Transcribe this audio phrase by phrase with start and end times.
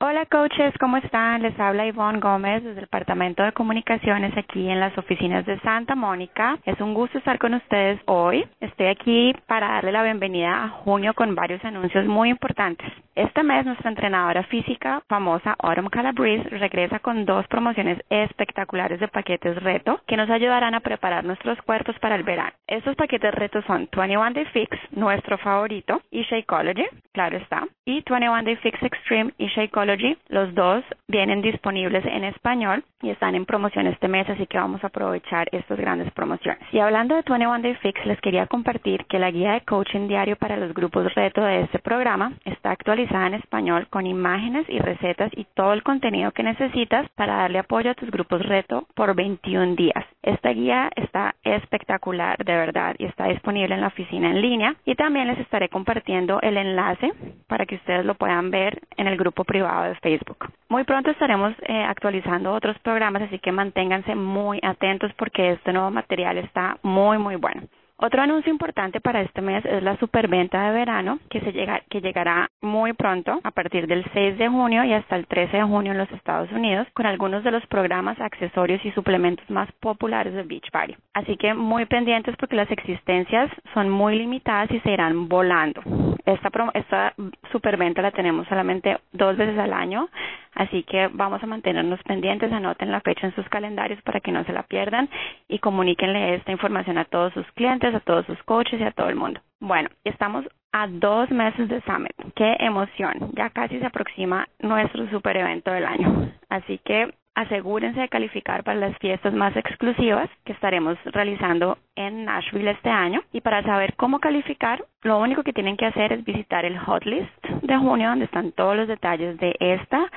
[0.00, 1.42] Hola coaches, ¿cómo están?
[1.42, 5.94] Les habla Ivonne Gómez desde el Departamento de Comunicaciones aquí en las oficinas de Santa
[5.94, 6.58] Mónica.
[6.64, 8.44] Es un gusto estar con ustedes hoy.
[8.58, 12.92] Estoy aquí para darle la bienvenida a junio con varios anuncios muy importantes.
[13.14, 19.62] Este mes nuestra entrenadora física famosa Autumn Calabrese regresa con dos promociones espectaculares de paquetes
[19.62, 22.50] reto que nos ayudarán a preparar nuestros cuerpos para el verano.
[22.66, 28.42] Estos paquetes retos son 21 Day Fix, nuestro favorito, y Shakeology, claro está, y 21
[28.42, 29.83] Day Fix Extreme y Shakeology
[30.28, 34.82] los dos vienen disponibles en español y están en promoción este mes, así que vamos
[34.82, 36.62] a aprovechar estas grandes promociones.
[36.72, 40.36] Y hablando de 21 Day Fix, les quería compartir que la guía de coaching diario
[40.36, 45.30] para los grupos reto de este programa está actualizada en español con imágenes y recetas
[45.36, 49.74] y todo el contenido que necesitas para darle apoyo a tus grupos reto por 21
[49.74, 50.04] días.
[50.22, 54.74] Esta guía está espectacular, de verdad, y está disponible en la oficina en línea.
[54.86, 57.12] Y también les estaré compartiendo el enlace
[57.46, 60.48] para que ustedes lo puedan ver en el grupo privado de Facebook.
[60.68, 65.90] Muy pronto estaremos eh, actualizando otros programas, así que manténganse muy atentos porque este nuevo
[65.90, 67.62] material está muy, muy bueno.
[67.96, 72.00] Otro anuncio importante para este mes es la superventa de verano que, se llega, que
[72.00, 75.92] llegará muy pronto a partir del 6 de junio y hasta el 13 de junio
[75.92, 80.42] en los Estados Unidos con algunos de los programas, accesorios y suplementos más populares de
[80.42, 80.96] Beachbody.
[81.14, 85.80] Así que muy pendientes porque las existencias son muy limitadas y se irán volando.
[86.26, 87.14] Esta, esta
[87.52, 90.08] superventa la tenemos solamente dos veces al año
[90.54, 94.44] Así que vamos a mantenernos pendientes, anoten la fecha en sus calendarios para que no
[94.44, 95.08] se la pierdan
[95.48, 99.08] y comuníquenle esta información a todos sus clientes, a todos sus coaches y a todo
[99.08, 99.40] el mundo.
[99.60, 102.14] Bueno, estamos a dos meses de Summit.
[102.36, 103.32] ¡Qué emoción!
[103.34, 106.32] Ya casi se aproxima nuestro super evento del año.
[106.48, 112.70] Así que asegúrense de calificar para las fiestas más exclusivas que estaremos realizando en Nashville
[112.70, 113.22] este año.
[113.32, 117.04] Y para saber cómo calificar, lo único que tienen que hacer es visitar el hot
[117.04, 120.08] list de junio, donde están todos los detalles de esta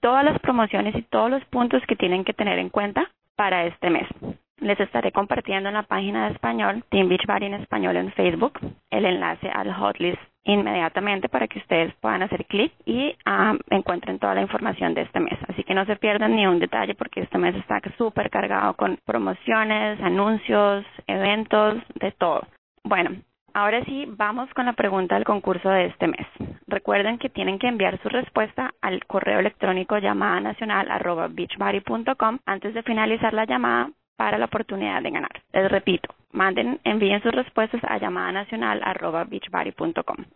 [0.00, 3.90] todas las promociones y todos los puntos que tienen que tener en cuenta para este
[3.90, 4.06] mes.
[4.60, 8.58] Les estaré compartiendo en la página de español, Team Beachbody en español en Facebook,
[8.90, 13.14] el enlace al hotlist inmediatamente para que ustedes puedan hacer clic y
[13.70, 15.38] encuentren toda la información de este mes.
[15.48, 18.98] Así que no se pierdan ni un detalle porque este mes está súper cargado con
[19.04, 22.42] promociones, anuncios, eventos, de todo.
[22.84, 23.10] Bueno,
[23.54, 26.26] Ahora sí, vamos con la pregunta del concurso de este mes.
[26.66, 30.90] Recuerden que tienen que enviar su respuesta al correo electrónico llamada nacional
[32.44, 35.42] antes de finalizar la llamada para la oportunidad de ganar.
[35.52, 38.82] Les repito, manden, envíen sus respuestas a llamada nacional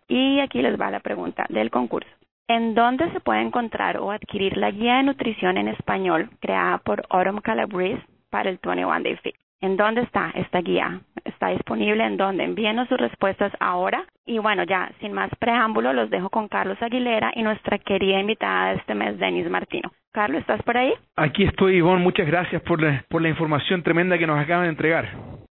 [0.07, 2.09] Y aquí les va la pregunta del concurso.
[2.47, 7.03] ¿En dónde se puede encontrar o adquirir la guía de nutrición en español creada por
[7.09, 9.39] Autumn Calabrese para el 21 Day Fix?
[9.61, 11.01] ¿En dónde está esta guía?
[11.25, 12.43] ¿Está disponible en dónde?
[12.43, 14.05] Envíenos sus respuestas ahora.
[14.25, 18.69] Y bueno, ya sin más preámbulo, los dejo con Carlos Aguilera y nuestra querida invitada
[18.71, 19.91] de este mes, Denis Martino.
[20.11, 20.93] Carlos, ¿estás por ahí?
[21.15, 22.03] Aquí estoy, Ivonne.
[22.03, 25.09] Muchas gracias por la, por la información tremenda que nos acaban de entregar.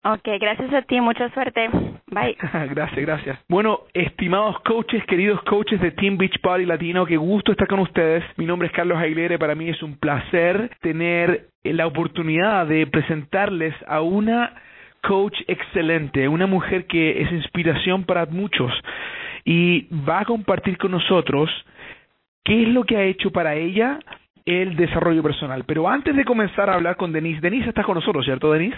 [0.07, 1.71] Ok, gracias a ti, mucha suerte.
[2.09, 2.37] Bye.
[2.71, 3.39] gracias, gracias.
[3.49, 8.23] Bueno, estimados coaches, queridos coaches de Team Beach Party Latino, qué gusto estar con ustedes.
[8.37, 12.87] Mi nombre es Carlos Aguilera y para mí es un placer tener la oportunidad de
[12.87, 14.55] presentarles a una
[15.07, 18.73] coach excelente, una mujer que es inspiración para muchos
[19.45, 21.51] y va a compartir con nosotros
[22.45, 23.99] qué es lo que ha hecho para ella
[24.45, 25.65] el desarrollo personal.
[25.67, 28.77] Pero antes de comenzar a hablar con Denise, Denise está con nosotros, ¿cierto, Denise?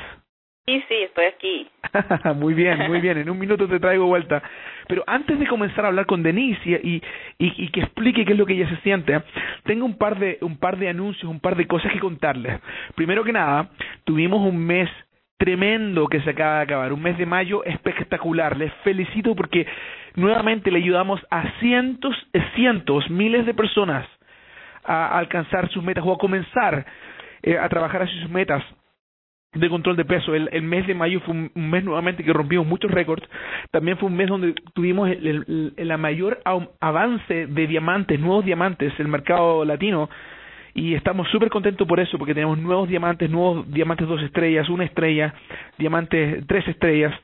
[0.69, 1.69] Sí, sí, estoy aquí.
[2.41, 3.19] muy bien, muy bien.
[3.19, 4.43] En un minuto te traigo vuelta.
[4.89, 7.03] Pero antes de comenzar a hablar con Denise y, y,
[7.39, 9.23] y, que explique qué es lo que ella se siente,
[9.65, 12.61] tengo un par de un par de anuncios, un par de cosas que contarles.
[12.97, 13.71] Primero que nada,
[14.05, 14.91] tuvimos un mes
[15.39, 18.57] tremendo que se acaba de acabar, un mes de mayo espectacular.
[18.57, 19.67] Les felicito porque
[20.15, 22.15] nuevamente le ayudamos a cientos,
[22.55, 24.07] cientos, miles de personas
[24.85, 26.87] a alcanzar sus metas o a comenzar
[27.43, 28.63] eh, a trabajar hacia sus metas
[29.53, 30.35] de control de peso.
[30.35, 33.27] El, el, mes de mayo fue un, mes nuevamente que rompimos muchos récords.
[33.71, 36.41] También fue un mes donde tuvimos el, el, mayor
[36.81, 40.09] avance de diamantes, nuevos diamantes, el mercado latino.
[40.77, 44.85] Y estamos súper contentos por eso, porque tenemos nuevos diamantes, nuevos diamantes dos estrellas, una
[44.85, 45.33] estrella,
[45.79, 47.15] diamantes tres estrellas.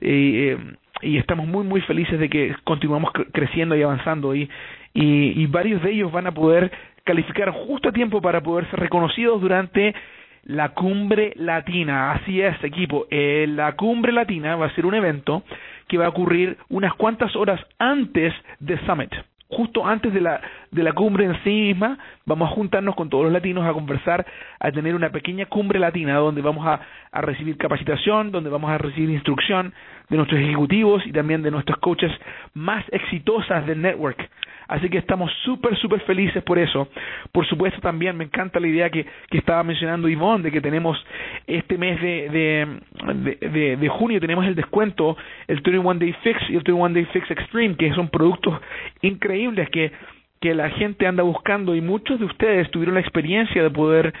[0.00, 0.58] Y, eh,
[1.02, 4.34] estamos muy, muy felices de que continuamos creciendo y avanzando.
[4.34, 4.50] Y,
[4.92, 6.72] y, y varios de ellos van a poder
[7.04, 9.94] calificar justo a tiempo para poder ser reconocidos durante
[10.42, 12.10] la Cumbre Latina.
[12.10, 13.06] Así es, equipo.
[13.08, 15.44] Eh, la Cumbre Latina va a ser un evento
[15.86, 19.12] que va a ocurrir unas cuantas horas antes de Summit.
[19.48, 20.40] Justo antes de la,
[20.72, 24.26] de la cumbre en sí misma, vamos a juntarnos con todos los latinos a conversar,
[24.58, 26.80] a tener una pequeña cumbre latina donde vamos a,
[27.12, 29.72] a recibir capacitación, donde vamos a recibir instrucción
[30.08, 32.10] de nuestros ejecutivos y también de nuestros coaches
[32.54, 34.28] más exitosas del network.
[34.68, 36.88] Así que estamos súper, súper felices por eso.
[37.32, 40.98] Por supuesto también me encanta la idea que, que estaba mencionando Ivonne de que tenemos
[41.46, 45.16] este mes de, de, de, de, junio, tenemos el descuento,
[45.46, 48.60] el 21 Day Fix y el 21 Day Fix Extreme, que son productos
[49.02, 49.92] increíbles que,
[50.40, 54.12] que la gente anda buscando y muchos de ustedes tuvieron la experiencia de poder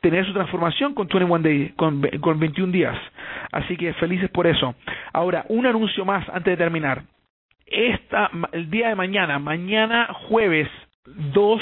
[0.00, 2.96] tener su transformación con 21 Day, con, con 21 días.
[3.52, 4.74] Así que felices por eso.
[5.14, 7.04] Ahora, un anuncio más antes de terminar
[7.66, 10.68] esta, el día de mañana, mañana jueves
[11.06, 11.60] 2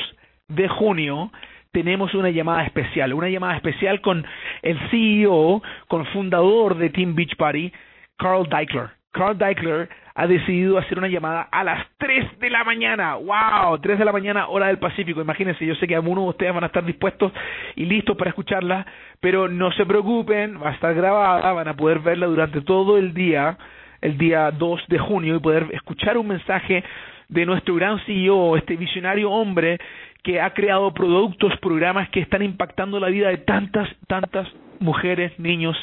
[0.49, 1.31] de junio,
[1.73, 4.25] tenemos una llamada especial, una llamada especial con
[4.63, 7.73] el CEO, con fundador de Team Beach Party,
[8.19, 8.91] Carl Deichler.
[9.13, 13.17] Carl Deichler ha decidido hacer una llamada a las 3 de la mañana.
[13.17, 13.79] ¡Wow!
[13.79, 15.21] 3 de la mañana, hora del Pacífico.
[15.21, 17.33] Imagínense, yo sé que algunos de ustedes van a estar dispuestos
[17.75, 18.87] y listos para escucharla,
[19.21, 23.15] pero no se preocupen, va a estar grabada, van a poder verla durante todo el
[23.15, 23.57] día
[24.03, 26.85] el día 2 de junio y poder escuchar un mensaje
[27.29, 29.79] de nuestro gran CEO, este visionario hombre
[30.23, 34.47] que ha creado productos, programas que están impactando la vida de tantas, tantas
[34.81, 35.77] mujeres, niños,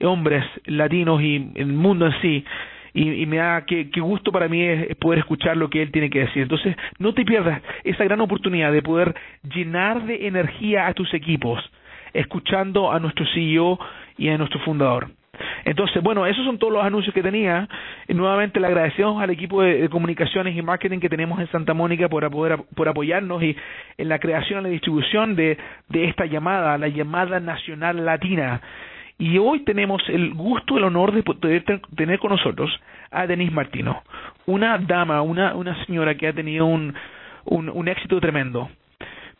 [0.00, 2.44] hombres latinos y el mundo en sí.
[2.94, 6.20] Y, me da qué, gusto para mí es poder escuchar lo que él tiene que
[6.20, 6.42] decir.
[6.42, 9.14] Entonces, no te pierdas esa gran oportunidad de poder
[9.54, 11.58] llenar de energía a tus equipos,
[12.12, 13.78] escuchando a nuestro CEO
[14.18, 15.08] y a nuestro fundador.
[15.64, 17.68] Entonces, bueno, esos son todos los anuncios que tenía.
[18.08, 22.28] Nuevamente le agradecemos al equipo de, comunicaciones y marketing que tenemos en Santa Mónica por,
[22.30, 22.58] poder,
[22.88, 23.56] apoyarnos y
[23.96, 25.56] en la creación y la distribución de,
[25.88, 28.60] de esta llamada, la llamada nacional latina.
[29.18, 31.64] Y hoy tenemos el gusto, el honor de poder
[31.96, 32.70] tener con nosotros
[33.10, 34.02] a Denise Martino,
[34.46, 36.94] una dama, una, una señora que ha tenido un,
[37.44, 38.68] un, un éxito tremendo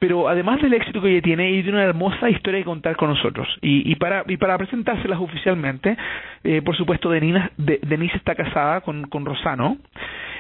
[0.03, 3.11] pero además del éxito que ella tiene, ella tiene una hermosa historia que contar con
[3.11, 3.47] nosotros.
[3.61, 5.97] Y, para, y para presentárselas oficialmente,
[6.43, 9.77] eh, por supuesto, Denise, Denise está casada con, con Rosano,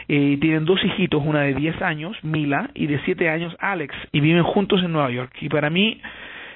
[0.09, 4.19] eh, tienen dos hijitos, una de 10 años, Mila, y de 7 años, Alex, y
[4.19, 5.31] viven juntos en Nueva York.
[5.41, 6.03] Y para mí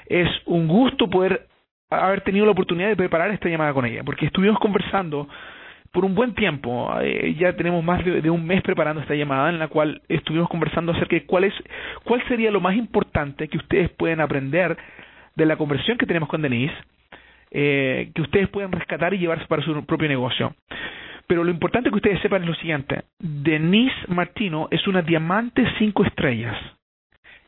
[0.09, 1.47] es un gusto poder
[1.89, 5.29] haber tenido la oportunidad de preparar esta llamada con ella, porque estuvimos conversando
[5.97, 6.95] por un buen tiempo.
[7.01, 10.93] Eh, ya tenemos más de, un mes preparando esta llamada en la cual estuvimos conversando
[10.93, 11.55] acerca de cuál es
[12.05, 14.77] cuál sería lo más importante que ustedes pueden aprender
[15.37, 16.75] de la conversación que tenemos con Denise,
[17.51, 20.55] eh, que ustedes pueden rescatar y llevarse para su propio negocio.
[21.27, 26.05] Pero lo importante que ustedes sepan es lo siguiente: Denise Martino es una diamante cinco
[26.05, 26.59] estrellas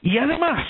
[0.01, 0.67] y además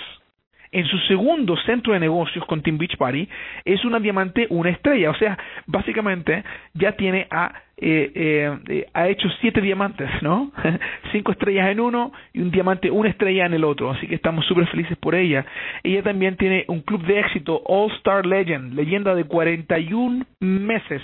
[0.72, 3.28] en su segundo centro de negocios con Team Beach Party
[3.64, 5.10] es una diamante una estrella.
[5.10, 6.42] O sea, básicamente
[6.74, 10.50] ya tiene a, eh, eh, eh, ha hecho siete diamantes, ¿no?
[11.12, 13.92] Cinco estrellas en uno y un diamante una estrella en el otro.
[13.92, 15.46] Así que estamos súper felices por ella.
[15.84, 21.02] Ella también tiene un club de éxito All Star Legend, leyenda de 41 meses.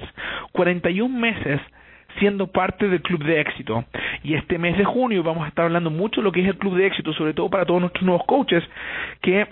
[0.53, 1.61] 41 meses
[2.19, 3.85] siendo parte del Club de Éxito.
[4.23, 6.59] Y este mes de junio vamos a estar hablando mucho de lo que es el
[6.59, 8.63] Club de Éxito, sobre todo para todos nuestros nuevos coaches
[9.21, 9.47] que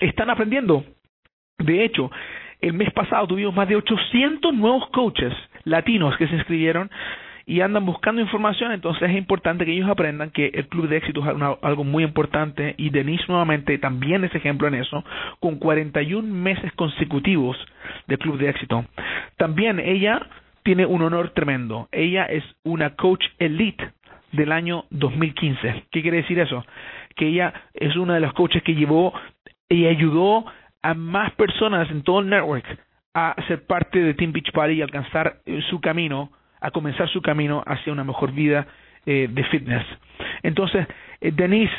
[0.00, 0.84] están aprendiendo.
[1.58, 2.10] De hecho,
[2.60, 5.32] el mes pasado tuvimos más de 800 nuevos coaches
[5.64, 6.90] latinos que se inscribieron
[7.46, 11.20] y andan buscando información, entonces es importante que ellos aprendan que el Club de Éxito
[11.20, 15.04] es algo muy importante y Denise nuevamente también es ejemplo en eso,
[15.40, 17.56] con 41 meses consecutivos
[18.06, 18.84] de Club de Éxito.
[19.36, 20.28] También ella
[20.62, 21.88] tiene un honor tremendo.
[21.90, 23.90] Ella es una coach elite
[24.32, 25.86] del año 2015.
[25.90, 26.64] ¿Qué quiere decir eso?
[27.16, 29.12] Que ella es una de las coaches que llevó
[29.68, 30.44] y ayudó
[30.82, 32.64] a más personas en todo el network
[33.14, 35.38] a ser parte de Team Beach Party y alcanzar
[35.68, 38.66] su camino, a comenzar su camino hacia una mejor vida
[39.06, 39.86] eh, de fitness.
[40.42, 40.86] Entonces,
[41.20, 41.72] eh, Denise,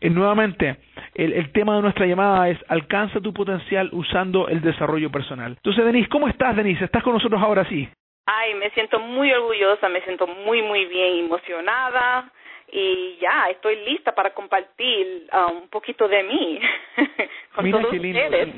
[0.00, 0.76] eh, nuevamente,
[1.14, 5.52] el, el, tema de nuestra llamada es alcanza tu potencial usando el desarrollo personal.
[5.56, 6.84] Entonces, Denise, ¿cómo estás, Denise?
[6.84, 7.88] ¿Estás con nosotros ahora sí?
[8.26, 12.30] Ay, me siento muy orgullosa, me siento muy, muy bien emocionada
[12.72, 16.60] y ya estoy lista para compartir uh, un poquito de mí
[17.54, 18.20] con Mira todos qué lindo.
[18.20, 18.48] ustedes.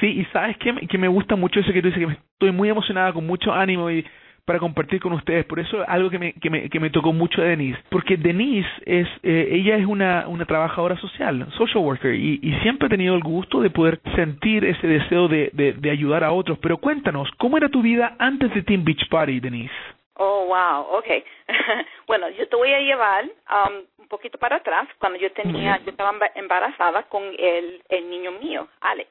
[0.00, 2.52] Sí, y sabes que, que me gusta mucho eso que tú dices, que me estoy
[2.52, 4.04] muy emocionada, con mucho ánimo y
[4.44, 5.44] para compartir con ustedes.
[5.44, 7.78] Por eso algo que me, que me, que me tocó mucho de Denise.
[7.90, 12.86] Porque Denise es, eh, ella es una, una trabajadora social, social worker, y, y siempre
[12.86, 16.58] ha tenido el gusto de poder sentir ese deseo de, de, de ayudar a otros.
[16.58, 19.72] Pero cuéntanos, ¿cómo era tu vida antes de Team Beach Party, Denise?
[20.14, 21.24] Oh, wow, okay.
[22.06, 25.90] bueno, yo te voy a llevar um, un poquito para atrás cuando yo tenía, yo
[25.90, 29.10] estaba embarazada con el, el niño mío, Alex.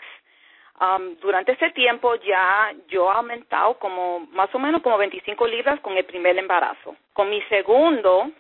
[0.80, 5.80] Um, durante ese tiempo ya yo he aumentado como más o menos como 25 libras
[5.80, 6.96] con el primer embarazo.
[7.14, 8.32] Con mi segundo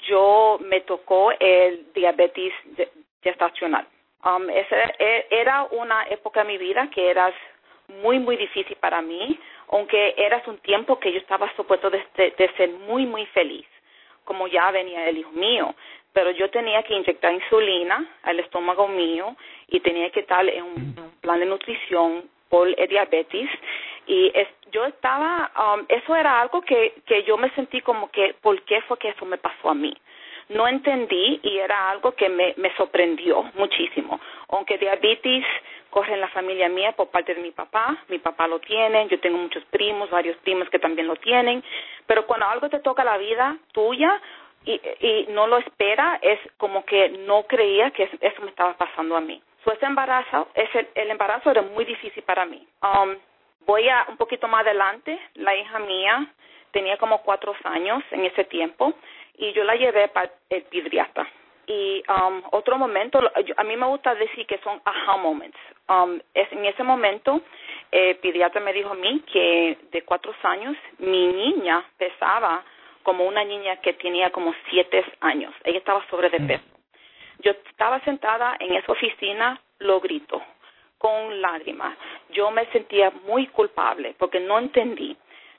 [0.00, 2.52] yo me tocó el diabetes
[3.22, 3.86] gestacional.
[4.24, 7.32] Um, ese, e, era una época de mi vida que era
[8.02, 9.38] muy, muy difícil para mí,
[9.70, 13.66] aunque era un tiempo que yo estaba supuesto de, de ser muy, muy feliz,
[14.24, 15.74] como ya venía el hijo mío.
[16.12, 19.36] pero yo tenía que inyectar insulina al estómago mío
[19.68, 23.50] y tenía que estar en un, plan de nutrición por el diabetes
[24.06, 24.32] y
[24.70, 28.80] yo estaba, um, eso era algo que, que yo me sentí como que, ¿por qué
[28.82, 29.94] fue que eso me pasó a mí?
[30.50, 34.20] No entendí y era algo que me, me sorprendió muchísimo.
[34.48, 35.44] Aunque diabetes
[35.94, 39.20] corre en la familia mía por parte de mi papá, mi papá lo tiene, yo
[39.20, 41.62] tengo muchos primos, varios primos que también lo tienen,
[42.04, 44.20] pero cuando algo te toca la vida tuya,
[44.66, 49.20] y, no lo espera, es como que no creía que eso me estaba pasando a
[49.20, 49.40] mí.
[49.62, 52.66] So, ese embarazo, ese, el embarazo era muy difícil para mí.
[52.82, 53.14] Um,
[53.66, 56.26] voy a un poquito más adelante, la hija mía
[56.72, 58.94] tenía como cuatro años en ese tiempo
[59.36, 61.28] y yo la llevé para el pediatra.
[61.66, 63.20] Y um, otro momento,
[63.56, 65.58] a mí me gusta decir que son aha moments.
[65.86, 67.42] Um, es, en ese momento,
[67.90, 72.64] el pediatra me dijo a mí que de cuatro años mi niña pesaba
[73.02, 75.54] como una niña que tenía como siete años.
[75.62, 76.46] Ella estaba sobre de mm.
[76.46, 76.64] peso.
[77.40, 80.42] Yo estaba sentada en esa oficina, lo grito,
[80.96, 81.96] con lágrimas.
[82.30, 85.16] Yo me sentía muy culpable porque no entendí.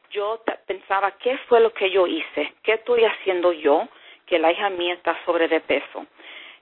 [0.09, 2.53] Yo pensaba, ¿qué fue lo que yo hice?
[2.63, 3.87] ¿Qué estoy haciendo yo
[4.25, 6.07] que la hija mía está sobre de peso?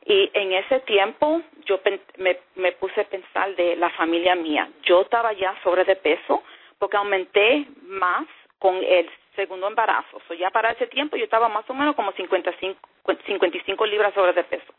[0.05, 1.79] Y en ese tiempo yo
[2.17, 4.69] me, me puse a pensar de la familia mía.
[4.83, 6.43] Yo estaba ya sobre de peso
[6.77, 8.25] porque aumenté más
[8.60, 10.22] con el segundo embarazo.
[10.27, 12.79] So, ya para ese tiempo yo estaba más o menos como 55,
[13.25, 14.74] 55 libras sobre de peso.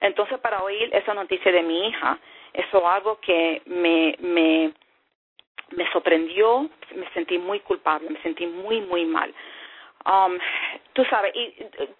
[0.00, 2.18] Entonces, para oír esa noticia de mi hija,
[2.52, 4.72] eso es algo que me, me,
[5.70, 9.32] me sorprendió, me sentí muy culpable, me sentí muy, muy mal.
[10.04, 10.38] Um,
[10.94, 11.54] tú sabes, y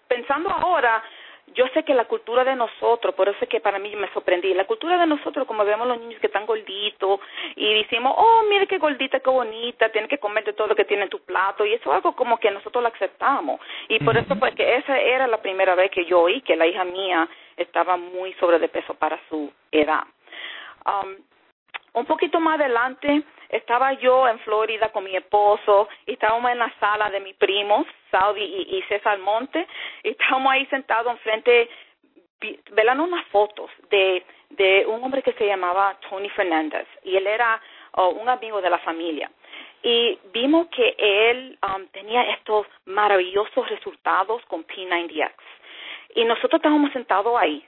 [0.07, 1.01] pensando ahora,
[1.47, 4.53] yo sé que la cultura de nosotros, por eso es que para mí me sorprendí,
[4.53, 7.19] la cultura de nosotros, como vemos los niños que están gorditos
[7.55, 10.85] y decimos, oh, mire qué gordita, qué bonita, tiene que comer de todo lo que
[10.85, 13.59] tiene en tu plato, y eso es algo como que nosotros lo aceptamos.
[13.87, 16.65] Y por eso fue que esa era la primera vez que yo oí que la
[16.65, 20.03] hija mía estaba muy sobre de peso para su edad.
[20.85, 21.15] Um,
[21.93, 26.73] un poquito más adelante estaba yo en Florida con mi esposo y estábamos en la
[26.79, 29.67] sala de mis primos, Saudi y, César Monte,
[30.03, 31.69] y estábamos ahí sentados enfrente,
[32.71, 37.61] velando unas fotos de, de un hombre que se llamaba Tony Fernández y él era
[37.93, 39.29] oh, un amigo de la familia.
[39.83, 45.31] Y vimos que él um, tenía estos maravillosos resultados con P90X.
[46.15, 47.65] Y nosotros estábamos sentados ahí,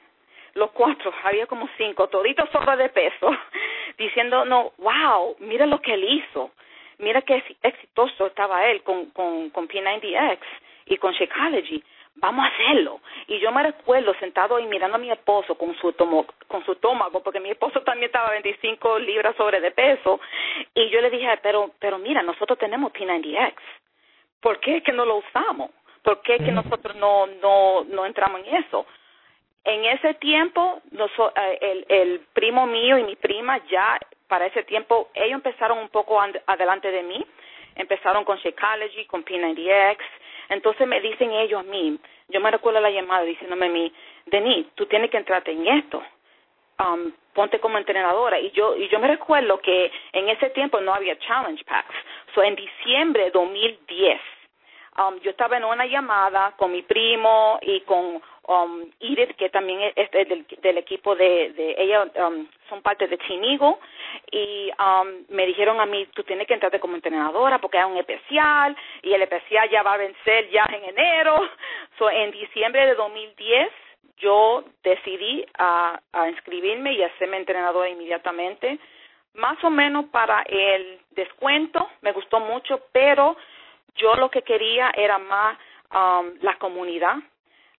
[0.55, 3.29] los cuatro, había como cinco, toditos sobre de peso,
[3.97, 6.51] diciendo, no, wow, mira lo que él hizo,
[6.97, 10.39] mira qué exitoso estaba él con, con, con P90X
[10.87, 11.83] y con Shakeology,
[12.15, 13.01] vamos a hacerlo.
[13.27, 15.93] Y yo me recuerdo sentado ahí mirando a mi esposo con su,
[16.47, 20.21] con su estómago, porque mi esposo también estaba 25 libras sobre de peso,
[20.73, 23.53] y yo le dije, pero, pero mira, nosotros tenemos P90X,
[24.39, 25.71] ¿por qué que no lo usamos?
[26.01, 28.85] ¿Por qué que nosotros no, no, no entramos en eso?
[29.65, 35.09] En ese tiempo, eh, el, el primo mío y mi prima ya para ese tiempo,
[35.13, 37.25] ellos empezaron un poco adelante de mí,
[37.75, 39.97] empezaron con Shakeology, con P90X,
[40.49, 43.93] entonces me dicen ellos a mí, yo me recuerdo la llamada diciéndome a mí,
[44.25, 46.03] Denis, tú tienes que entrarte en esto,
[46.79, 48.39] um, ponte como entrenadora.
[48.39, 51.95] Y yo, y yo me recuerdo que en ese tiempo no había challenge packs.
[52.33, 54.19] So, en diciembre de 2010,
[54.97, 59.91] um, yo estaba en una llamada con mi primo y con um, Edith, que también
[59.95, 63.79] es del, del equipo de, de ella, um, son parte de Chinigo,
[64.31, 67.97] y um, me dijeron a mí, tú tienes que entrarte como entrenadora porque hay un
[67.97, 71.41] especial, y el especial ya va a vencer ya en enero.
[71.97, 73.71] So, en diciembre de 2010,
[74.17, 78.79] yo decidí a, a inscribirme y hacerme entrenadora inmediatamente,
[79.35, 83.37] más o menos para el descuento, me gustó mucho, pero
[83.95, 85.57] yo lo que quería era más
[85.93, 87.15] um, la comunidad,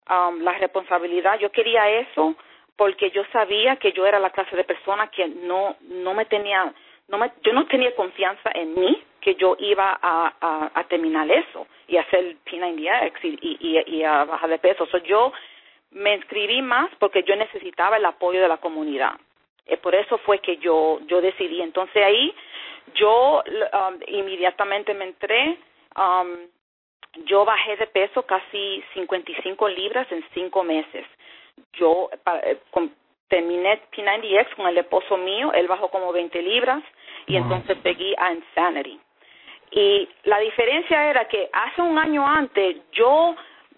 [0.09, 1.39] um, la responsabilidad.
[1.39, 2.35] Yo quería eso
[2.75, 6.73] porque yo sabía que yo era la clase de persona que no no me tenía
[7.07, 11.67] no me, yo no tenía confianza en mí que yo iba a, a, terminar eso
[11.87, 14.85] y hacer P90X y, y, y, a bajar de peso.
[14.87, 15.33] So, yo
[15.91, 19.13] me inscribí más porque yo necesitaba el apoyo de la comunidad.
[19.65, 21.61] Eh, por eso fue que yo yo decidí.
[21.61, 22.33] Entonces ahí
[22.93, 25.57] yo um, inmediatamente me entré.
[25.95, 26.37] Um,
[27.25, 31.05] yo bajé de peso casi 55 libras en cinco meses.
[31.73, 32.09] Yo
[32.43, 32.57] eh,
[33.27, 36.83] terminé P90X con el esposo mío, él bajó como 20 libras
[37.25, 38.99] y entonces seguí a Insanity.
[39.71, 43.35] Y la diferencia era que hace un año antes yo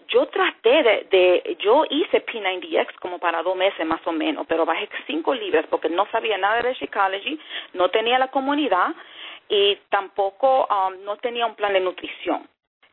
[0.10, 4.66] yo traté de, de, yo hice P90X como para dos meses más o menos, pero
[4.66, 7.40] bajé cinco libras porque no sabía nada de Psychology,
[7.74, 8.96] no tenía la comunidad
[9.48, 12.48] y tampoco um, no tenía un plan de nutrición.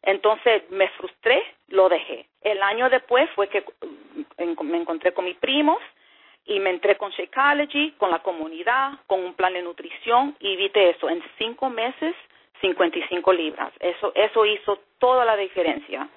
[0.06, 2.26] Entonces me frustré, lo dejé.
[2.40, 3.64] El año después fue que
[4.62, 5.78] me encontré con mis primos
[6.46, 10.90] y me entré con Shakeology, con la comunidad, con un plan de nutrición y viste
[10.90, 12.14] eso, en cinco meses
[12.60, 13.72] 55 libras.
[13.80, 16.08] Eso, eso hizo toda la diferencia.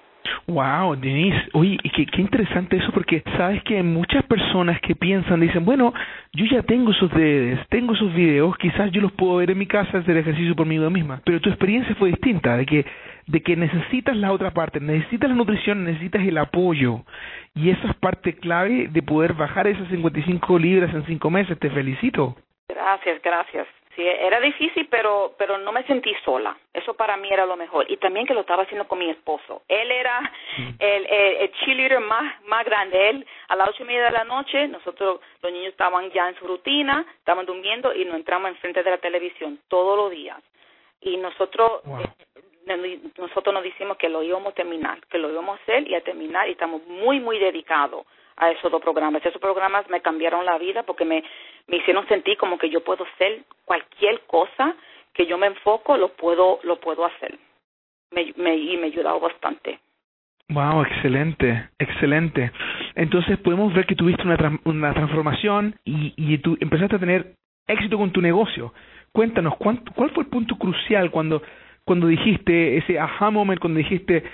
[0.46, 5.64] Wow, Denise, oye, qué, qué interesante eso porque sabes que muchas personas que piensan, dicen,
[5.64, 5.94] bueno,
[6.32, 9.66] yo ya tengo esos DVDs, tengo esos videos, quizás yo los puedo ver en mi
[9.66, 12.84] casa, hacer ejercicio por mí misma, pero tu experiencia fue distinta, de que,
[13.26, 17.04] de que necesitas la otra parte, necesitas la nutrición, necesitas el apoyo,
[17.54, 21.70] y eso es parte clave de poder bajar esas 55 libras en cinco meses, te
[21.70, 22.36] felicito.
[22.68, 23.66] Gracias, gracias.
[23.96, 26.56] Sí, era difícil, pero pero no me sentí sola.
[26.72, 27.90] Eso para mí era lo mejor.
[27.90, 29.62] Y también que lo estaba haciendo con mi esposo.
[29.66, 30.68] Él era mm.
[30.78, 33.10] el, el, el cheerleader más, más grande.
[33.10, 36.36] Él, a las ocho y media de la noche, nosotros, los niños estaban ya en
[36.36, 40.38] su rutina, estaban durmiendo y nos entramos enfrente de la televisión todos los días.
[41.00, 41.82] Y nosotros,
[42.66, 45.94] eh, nosotros nos decimos que lo íbamos a terminar, que lo íbamos a hacer y
[45.94, 48.06] a terminar y estamos muy, muy dedicados
[48.36, 49.24] a esos dos programas.
[49.24, 51.22] Esos programas me cambiaron la vida porque me,
[51.70, 54.74] me hicieron sentir como que yo puedo hacer cualquier cosa
[55.14, 57.38] que yo me enfoco, lo puedo, lo puedo hacer.
[58.10, 59.78] Me, y me ha ayudado bastante.
[60.48, 62.50] Wow, excelente, excelente.
[62.96, 67.34] Entonces podemos ver que tuviste una, una transformación y, y tú empezaste a tener
[67.68, 68.74] éxito con tu negocio.
[69.12, 71.40] Cuéntanos, ¿cuál, cuál fue el punto crucial cuando,
[71.84, 74.24] cuando dijiste ese aha moment, cuando dijiste,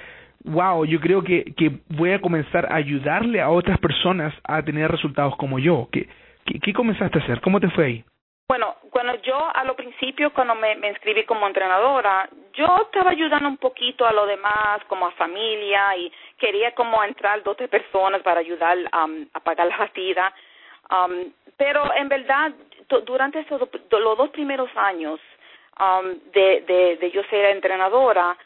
[0.44, 4.90] wow, yo creo que, que voy a comenzar a ayudarle a otras personas a tener
[4.90, 5.88] resultados como yo.
[5.92, 6.08] ¿Qué,
[6.46, 7.40] qué, comenzaste a hacer?
[7.40, 8.04] ¿Cómo te fue ahí?
[8.48, 13.56] Bueno, cuando yo a lo principio, cuando me, inscribí como entrenadora, yo estaba ayudando un
[13.56, 18.40] poquito a lo demás, como a familia, y quería como entrar dos tres personas para
[18.40, 20.32] ayudar um, a pagar la partida.
[20.90, 22.52] Um, pero en verdad,
[23.04, 23.60] durante esos,
[23.90, 25.18] los dos primeros años
[25.80, 28.36] um, de, de, de yo ser entrenadora,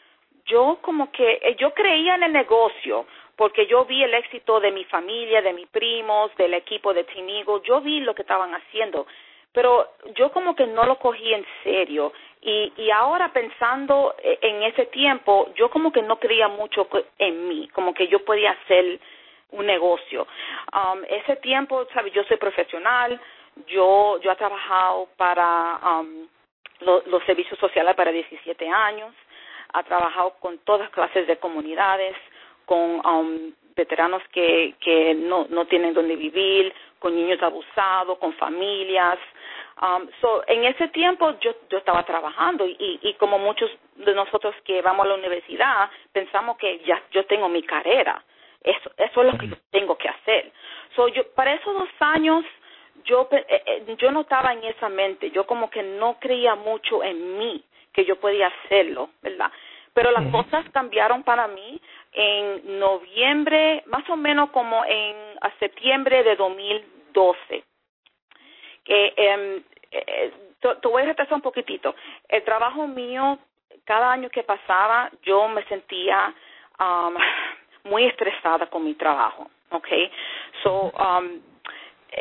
[0.45, 3.05] yo como que eh, yo creía en el negocio
[3.41, 7.63] porque yo vi el éxito de mi familia, de mis primos, del equipo de Tinigo,
[7.63, 9.07] yo vi lo que estaban haciendo,
[9.51, 14.61] pero yo como que no lo cogí en serio y, y ahora pensando eh, en
[14.61, 18.99] ese tiempo, yo como que no creía mucho en mí, como que yo podía hacer
[19.49, 20.27] un negocio.
[20.71, 22.13] Um, ese tiempo, ¿sabes?
[22.13, 23.19] Yo soy profesional,
[23.65, 26.27] yo yo he trabajado para um,
[26.79, 29.15] los servicios sociales para 17 años,
[29.73, 32.15] ha trabajado con todas clases de comunidades,
[32.71, 39.19] con um, veteranos que, que no, no tienen donde vivir, con niños abusados, con familias.
[39.81, 44.55] Um, so, en ese tiempo yo, yo estaba trabajando y, y como muchos de nosotros
[44.63, 48.23] que vamos a la universidad pensamos que ya yo tengo mi carrera.
[48.63, 50.53] Eso, eso es lo que yo tengo que hacer.
[50.95, 52.45] So, yo, para esos dos años
[53.03, 57.03] yo, eh, eh, yo no estaba en esa mente, yo como que no creía mucho
[57.03, 59.51] en mí que yo podía hacerlo, ¿verdad?
[59.93, 61.81] Pero las cosas cambiaron para mí
[62.13, 65.15] en noviembre, más o menos como en
[65.59, 67.63] septiembre de 2012.
[68.83, 71.95] Que eh, eh, te, voy a retrasar un poquitito.
[72.27, 73.39] El trabajo mío,
[73.85, 76.33] cada año que pasaba, yo me sentía
[76.79, 77.15] um,
[77.89, 80.11] muy estresada con mi trabajo, okay.
[80.63, 81.41] So um,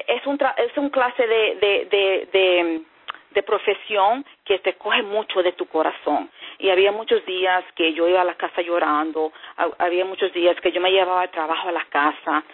[0.06, 2.84] es un es un clase de, de, de
[3.30, 6.30] de profesión que te coge mucho de tu corazón.
[6.60, 9.32] Y había muchos días que yo iba a la casa llorando,
[9.78, 12.44] había muchos días que yo me llevaba el trabajo a la casa.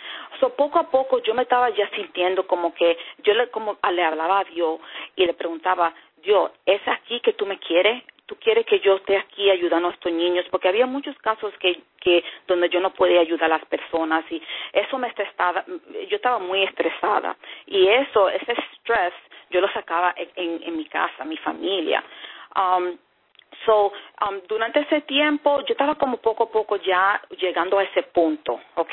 [0.40, 4.04] So, poco a poco yo me estaba ya sintiendo como que yo le, como, le
[4.04, 4.80] hablaba a Dios
[5.16, 5.92] y le preguntaba,
[6.22, 8.02] Dios, ¿es aquí que tú me quieres?
[8.26, 10.44] ¿Tú quieres que yo esté aquí ayudando a estos niños?
[10.50, 14.42] Porque había muchos casos que, que donde yo no podía ayudar a las personas y
[14.72, 15.64] eso me estresaba,
[16.08, 19.14] yo estaba muy estresada y eso, ese estrés
[19.50, 22.02] yo lo sacaba en, en, mi casa, mi familia.
[22.56, 22.96] Um,
[23.66, 28.04] So, um, durante ese tiempo yo estaba como poco a poco ya llegando a ese
[28.04, 28.92] punto, ¿ok?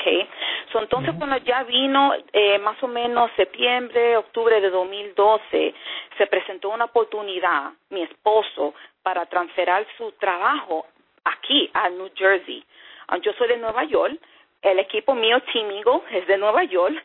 [0.72, 5.74] So, entonces cuando ya vino eh, más o menos septiembre, octubre de 2012,
[6.18, 10.86] se presentó una oportunidad, mi esposo, para transferir su trabajo
[11.24, 12.64] aquí a New Jersey.
[13.12, 14.18] Um, yo soy de Nueva York,
[14.62, 16.96] el equipo mío, Team Eagle, es de Nueva York,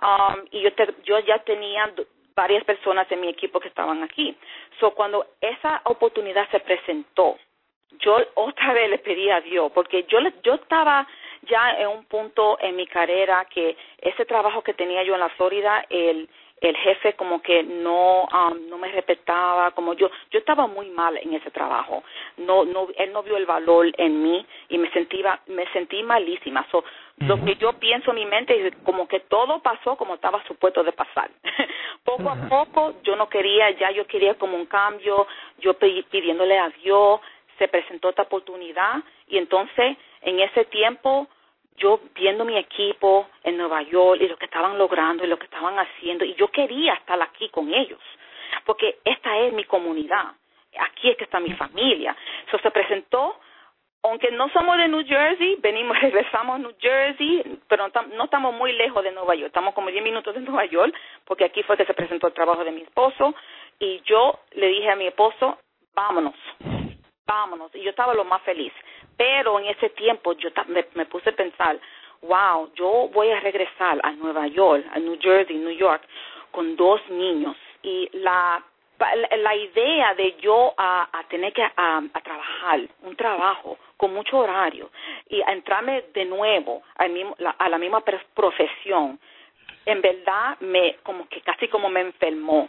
[0.00, 0.70] um, y yo,
[1.04, 1.90] yo ya tenía
[2.36, 4.36] varias personas de mi equipo que estaban aquí.
[4.78, 7.38] So, cuando esa oportunidad se presentó,
[7.98, 11.08] yo otra vez le pedí a Dios, porque yo, yo estaba
[11.48, 15.30] ya en un punto en mi carrera que ese trabajo que tenía yo en la
[15.30, 16.28] Florida, el,
[16.60, 21.18] el jefe como que no um, no me respetaba como yo yo estaba muy mal
[21.18, 22.02] en ese trabajo
[22.38, 26.66] no no él no vio el valor en mí y me sentía me sentí malísima
[26.70, 26.82] so,
[27.18, 30.82] lo que yo pienso en mi mente es como que todo pasó como estaba supuesto
[30.82, 31.30] de pasar.
[32.04, 35.26] Poco a poco yo no quería ya yo quería como un cambio
[35.58, 37.20] yo pidiéndole a Dios
[37.58, 41.28] se presentó esta oportunidad y entonces en ese tiempo
[41.76, 45.44] yo viendo mi equipo en Nueva York y lo que estaban logrando y lo que
[45.44, 48.00] estaban haciendo, y yo quería estar aquí con ellos,
[48.64, 50.32] porque esta es mi comunidad,
[50.78, 52.16] aquí es que está mi familia.
[52.46, 53.38] Eso se presentó,
[54.06, 58.72] aunque no somos de New Jersey, venimos, regresamos a New Jersey, pero no, estamos muy
[58.72, 61.84] lejos de Nueva York, estamos como 10 minutos de Nueva York, porque aquí fue que
[61.84, 63.34] se presentó el trabajo de mi esposo,
[63.78, 65.58] y yo le dije a mi esposo,
[65.94, 66.34] vámonos,
[67.26, 68.72] vámonos, y yo estaba lo más feliz.
[69.16, 71.78] Pero en ese tiempo yo me, puse a pensar,
[72.22, 76.02] wow, yo voy a regresar a Nueva York, a New Jersey, New York,
[76.50, 77.56] con dos niños.
[77.82, 78.62] Y la
[79.38, 84.90] la idea de yo a, tener que a, trabajar un trabajo con mucho horario
[85.28, 88.02] y a entrarme de nuevo a, mismo, a la misma
[88.34, 89.18] profesión
[89.84, 92.68] en verdad me como que casi como me enfermó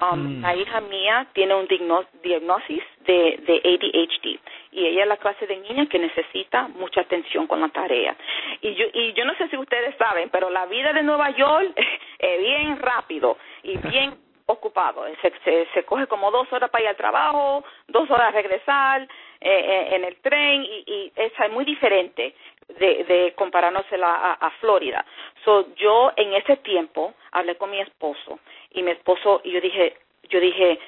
[0.00, 0.42] Um, mm.
[0.42, 4.40] La hija mía tiene un diagnosis de, de ADHD
[4.72, 8.16] y ella es la clase de niña que necesita mucha atención con la tarea.
[8.60, 11.72] Y yo, y yo no sé si ustedes saben, pero la vida de Nueva York
[12.18, 15.04] es bien rápido y bien ocupado.
[15.22, 19.08] Se, se, coge como dos horas para ir al trabajo, dos horas regresar eh,
[19.40, 22.34] eh, en el tren y, y es muy diferente
[22.68, 25.04] de, de compararnos a, a, Florida.
[25.44, 28.38] So, yo en ese tiempo hablé con mi esposo
[28.70, 29.96] y mi esposo y yo dije,
[30.28, 30.78] yo dije,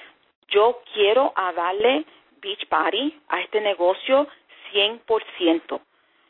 [0.48, 2.04] yo quiero a darle
[2.40, 4.26] beach party a este negocio
[4.72, 5.80] 100%.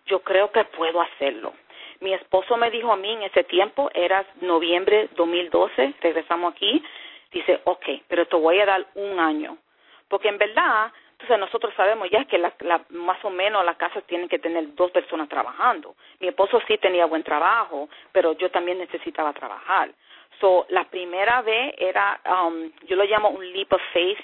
[0.07, 1.53] Yo creo que puedo hacerlo.
[2.01, 6.83] Mi esposo me dijo a mí en ese tiempo, era noviembre 2012, regresamos aquí,
[7.33, 9.59] dice, ok, pero te voy a dar un año.
[10.09, 12.53] Porque en verdad, entonces nosotros sabemos ya que la,
[12.91, 15.97] más o menos las casas tienen que tener dos personas trabajando.
[16.21, 19.91] Mi esposo sí tenía buen trabajo, pero yo también necesitaba trabajar.
[20.41, 24.21] So, la primera vez era, um, yo lo llamo un leap of faith.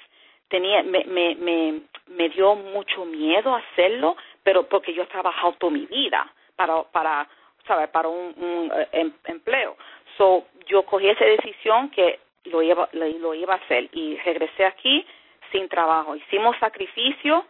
[0.49, 5.73] Tenía, me, me, me, me dio mucho miedo hacerlo, pero porque yo he trabajado toda
[5.73, 7.27] mi vida para, para,
[7.67, 7.89] ¿sabes?
[7.89, 9.77] Para un, un eh, em, empleo.
[10.19, 15.07] So, yo cogí esa decisión que lo iba, lo iba a hacer y regresé aquí
[15.51, 16.17] sin trabajo.
[16.17, 17.45] Hicimos sacrificio,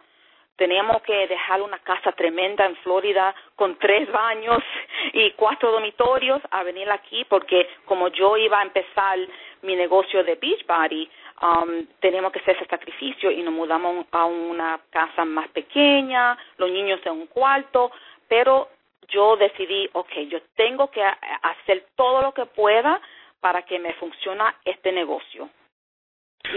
[0.55, 4.61] teníamos que dejar una casa tremenda en Florida con tres baños
[5.13, 9.17] y cuatro dormitorios a venir aquí porque como yo iba a empezar
[9.61, 11.09] mi negocio de Beachbody,
[11.41, 16.69] um, teníamos que hacer ese sacrificio y nos mudamos a una casa más pequeña, los
[16.69, 17.91] niños en un cuarto,
[18.27, 18.69] pero
[19.07, 23.01] yo decidí, ok, yo tengo que hacer todo lo que pueda
[23.43, 25.49] para que me funcione este negocio.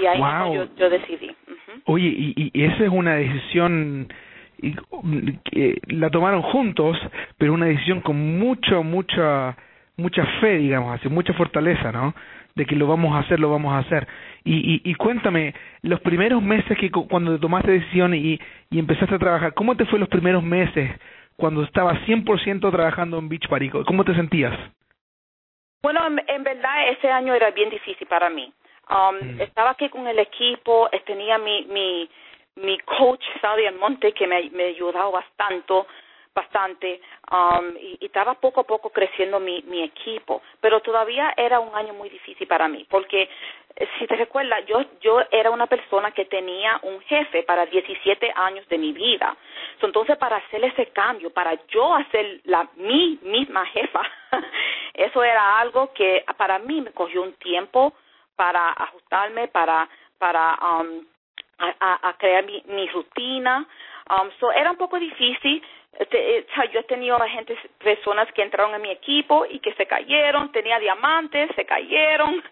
[0.00, 0.20] Y ahí
[0.76, 1.34] yo, decidí.
[1.84, 4.08] Oye, y, y esa es una decisión
[4.62, 4.72] y,
[5.50, 6.96] que la tomaron juntos,
[7.38, 9.56] pero una decisión con mucho, mucha,
[9.96, 12.14] mucha fe, digamos así, mucha fortaleza, ¿no?
[12.54, 14.06] De que lo vamos a hacer, lo vamos a hacer.
[14.44, 18.38] Y, y, y cuéntame, los primeros meses que cuando tomaste decisión y,
[18.70, 20.88] y empezaste a trabajar, ¿cómo te fue los primeros meses
[21.36, 23.70] cuando estabas 100% trabajando en Beach Party?
[23.70, 24.56] ¿Cómo te sentías?
[25.86, 28.52] Bueno, en verdad ese año era bien difícil para mí.
[28.90, 29.40] Um, mm.
[29.40, 32.10] Estaba aquí con el equipo, eh, tenía mi, mi,
[32.56, 35.72] mi coach, Saudi Monte, que me, me ayudado bastante,
[36.36, 37.00] bastante
[37.32, 41.94] um, y, estaba poco a poco creciendo mi, mi equipo, pero todavía era un año
[41.94, 43.28] muy difícil para mí, porque
[43.74, 48.32] eh, si te recuerdas, yo, yo era una persona que tenía un jefe para 17
[48.36, 49.36] años de mi vida.
[49.82, 54.02] Entonces, para hacer ese cambio, para yo hacer la mi misma jefa,
[54.94, 57.92] eso era algo que para mí me cogió un tiempo
[58.34, 61.04] para ajustarme, para, para um,
[61.58, 63.66] a, a, crear mi, mi rutina.
[64.08, 65.62] Um, so era un poco difícil.
[65.98, 70.52] Eh, yo he tenido gente, personas que entraron en mi equipo y que se cayeron,
[70.52, 72.42] tenía diamantes, se cayeron.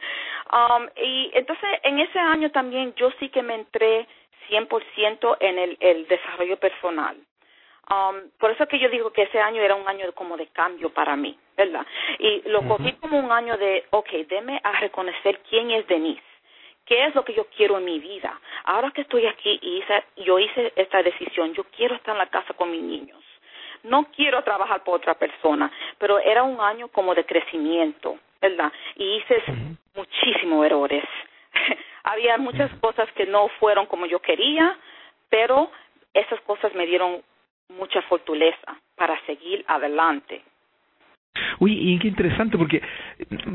[0.53, 4.07] Um, y entonces en ese año también yo sí que me entré
[4.49, 7.17] 100% en el, el desarrollo personal.
[7.91, 10.47] Um, por eso es que yo digo que ese año era un año como de
[10.49, 11.87] cambio para mí, ¿verdad?
[12.19, 16.23] Y lo cogí como un año de, ok, deme a reconocer quién es Denise.
[16.87, 18.39] ¿Qué es lo que yo quiero en mi vida?
[18.65, 22.27] Ahora que estoy aquí y hice, yo hice esta decisión, yo quiero estar en la
[22.27, 23.23] casa con mis niños.
[23.85, 28.73] No quiero trabajar por otra persona, pero era un año como de crecimiento, ¿verdad?
[28.97, 29.43] Y hice
[29.95, 31.05] muchísimos errores.
[32.05, 34.77] Había muchas cosas que no fueron como yo quería,
[35.31, 35.71] pero
[36.13, 37.23] esas cosas me dieron
[37.69, 40.43] mucha fortaleza para seguir adelante.
[41.59, 42.83] Uy, y qué interesante, porque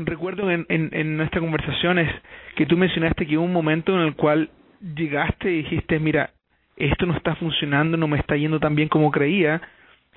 [0.04, 2.10] recuerdo en, en, en nuestras conversaciones
[2.56, 4.50] que tú mencionaste que hubo un momento en el cual
[4.94, 6.30] llegaste y dijiste, mira,
[6.76, 9.60] esto no está funcionando, no me está yendo tan bien como creía,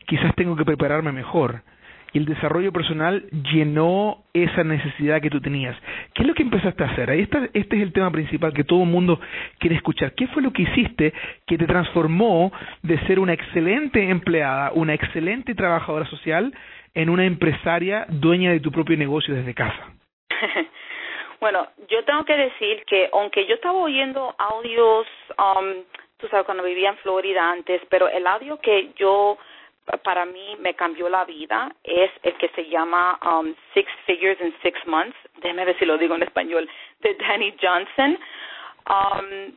[0.07, 1.61] quizás tengo que prepararme mejor.
[2.13, 5.75] y el desarrollo personal llenó esa necesidad que tú tenías.
[6.13, 7.09] ¿Qué es lo que empezaste a hacer?
[7.09, 9.19] Ahí está, este es el tema principal que todo el mundo
[9.57, 10.13] quiere escuchar.
[10.13, 11.11] ¿Qué fue lo que hiciste
[11.47, 16.53] que te transformó de ser una excelente empleada, una excelente trabajadora social,
[16.93, 19.93] en una empresaria dueña de tu propio negocio desde casa?
[21.39, 25.83] bueno, yo tengo que decir que aunque yo estaba oyendo audios, um,
[26.17, 29.37] tú sabes, cuando vivía en Florida antes, pero el audio que yo
[30.03, 34.53] para mí me cambió la vida es el que se llama um, Six Figures in
[34.61, 36.69] Six Months, déjeme ver si lo digo en español,
[37.01, 38.17] de Danny Johnson,
[38.87, 39.53] um,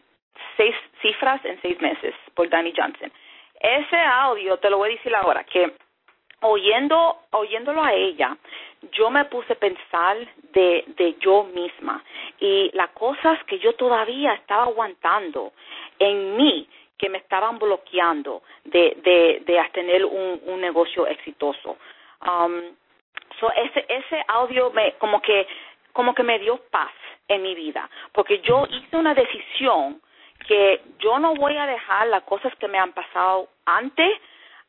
[0.57, 3.13] seis cifras en seis meses por Danny Johnson.
[3.61, 5.73] Ese audio, te lo voy a decir ahora, que
[6.47, 8.37] oyendo, oyéndolo a ella,
[8.93, 10.17] yo me puse a pensar
[10.53, 12.03] de, de yo misma
[12.39, 15.53] y las cosas que yo todavía estaba aguantando
[15.99, 21.77] en mí que me estaban bloqueando de, de, de tener un, un negocio exitoso.
[22.23, 22.75] Um,
[23.39, 25.47] so ese, ese audio me, como que,
[25.93, 26.93] como que me dio paz
[27.29, 30.01] en mi vida, porque yo hice una decisión
[30.47, 34.11] que yo no voy a dejar las cosas que me han pasado antes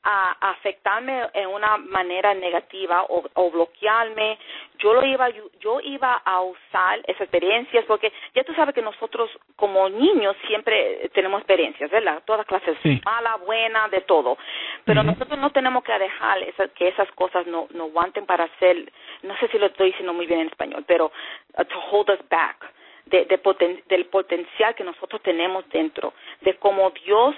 [0.03, 4.37] a, afectarme en una manera negativa o, o, bloquearme.
[4.79, 5.29] Yo lo iba,
[5.59, 11.09] yo iba a usar esas experiencias porque ya tú sabes que nosotros como niños siempre
[11.13, 12.21] tenemos experiencias, ¿verdad?
[12.25, 14.37] Todas clases, mala, buena, de todo.
[14.85, 16.39] Pero nosotros no tenemos que dejar
[16.73, 18.91] que esas cosas no, no aguanten para hacer,
[19.23, 21.11] no sé si lo estoy diciendo muy bien en español, pero
[21.57, 22.73] uh, to hold us back.
[23.05, 27.35] De, de del potencial que nosotros tenemos dentro, de cómo Dios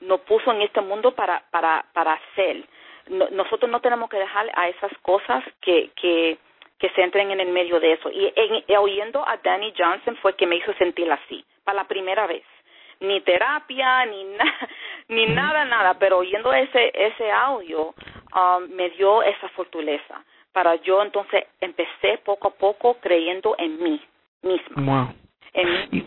[0.00, 2.64] nos puso en este mundo para, para, para hacer.
[3.08, 6.38] nosotros no tenemos que dejar a esas cosas que, que,
[6.78, 8.10] que se entren en el medio de eso.
[8.10, 12.26] Y en, oyendo a Danny Johnson fue que me hizo sentir así, para la primera
[12.26, 12.44] vez.
[13.00, 14.24] Ni terapia, ni,
[15.08, 17.94] ni nada, nada, pero oyendo ese, ese audio
[18.34, 20.24] um, me dio esa fortaleza.
[20.52, 24.00] Para yo entonces empecé poco a poco creyendo en mí
[24.42, 25.14] misma.
[25.52, 26.06] En mí.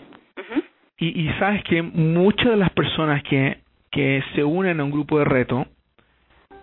[0.97, 3.57] Y, y sabes que muchas de las personas que
[3.91, 5.67] que se unen a un grupo de reto,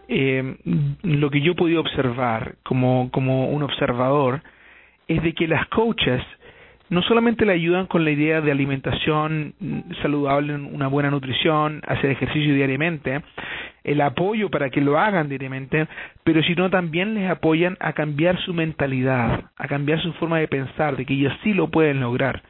[0.09, 0.57] eh,
[1.03, 4.41] lo que yo he podido observar como, como un observador
[5.07, 6.23] es de que las coaches
[6.91, 9.55] no solamente le ayudan con la idea de alimentación
[10.01, 13.21] saludable, una buena nutrición, hacer ejercicio diariamente,
[13.85, 15.87] el apoyo para que lo hagan diariamente,
[16.25, 20.97] pero sino también les apoyan a cambiar su mentalidad, a cambiar su forma de pensar,
[20.97, 22.43] de que ellos sí lo pueden lograr.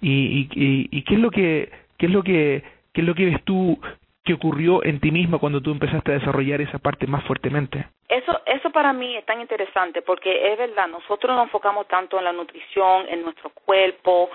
[0.00, 3.26] Y, y, y, qué es lo que qué es lo que qué es lo que
[3.26, 3.78] ves tú
[4.28, 7.86] ¿Qué ocurrió en ti misma cuando tú empezaste a desarrollar esa parte más fuertemente?
[8.10, 12.24] Eso, eso para mí es tan interesante porque es verdad, nosotros nos enfocamos tanto en
[12.24, 14.28] la nutrición, en nuestro cuerpo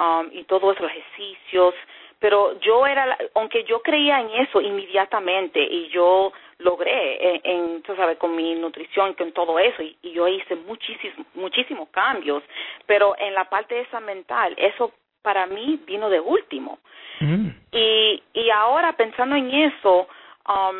[0.00, 1.74] um, y todos esos ejercicios,
[2.18, 8.16] pero yo era, aunque yo creía en eso inmediatamente y yo logré, en, tú sabes,
[8.16, 12.42] con mi nutrición, con todo eso, y, y yo hice muchísimos, muchísimos cambios,
[12.86, 14.90] pero en la parte esa mental, eso
[15.24, 16.78] para mí vino de último.
[17.20, 17.48] Mm.
[17.72, 20.06] Y, y ahora pensando en eso,
[20.46, 20.76] um,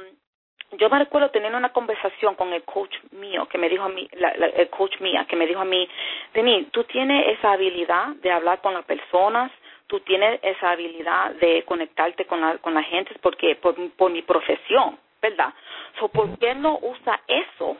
[0.79, 4.07] yo me recuerdo teniendo una conversación con el coach mío que me dijo a mí,
[4.13, 5.89] la, el coach mía que me dijo a mí,
[6.35, 9.51] Denis, tú tienes esa habilidad de hablar con las personas,
[9.87, 14.21] tú tienes esa habilidad de conectarte con la, con la gente porque por, por mi
[14.23, 15.55] profesión, ¿verdad?
[15.99, 17.79] So, ¿Por qué no usa eso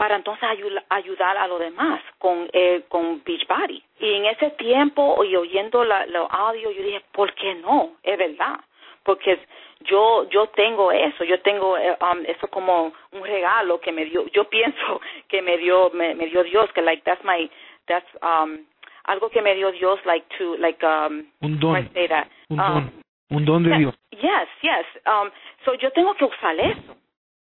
[0.00, 0.48] para entonces
[0.88, 3.84] ayudar a los demás con eh, con Beachbody.
[3.98, 7.90] Y en ese tiempo y oyendo la, los audios yo dije, ¿por qué no?
[8.02, 8.60] Es verdad,
[9.04, 9.38] porque
[9.80, 14.26] yo yo tengo eso, yo tengo eh, um, eso como un regalo que me dio,
[14.28, 17.50] yo pienso que me dio me, me dio Dios, que like that's my
[17.86, 18.64] that's um
[19.04, 22.90] algo que me dio Dios like to like um un don, un don, um,
[23.32, 23.94] un don de Dios.
[24.12, 24.86] Yes, yes.
[25.04, 25.30] Um,
[25.66, 26.99] so yo tengo que usar eso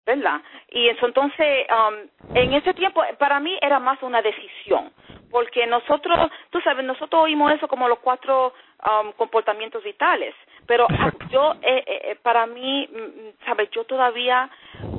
[0.09, 0.41] ¿verdad?
[0.71, 4.91] Y eso entonces, um, en ese tiempo, para mí era más una decisión,
[5.29, 8.51] porque nosotros, tú sabes, nosotros oímos eso como los cuatro
[8.89, 10.33] um, comportamientos vitales,
[10.65, 10.87] pero
[11.29, 14.49] yo, eh, eh, eh, para mí, mm, sabes, yo todavía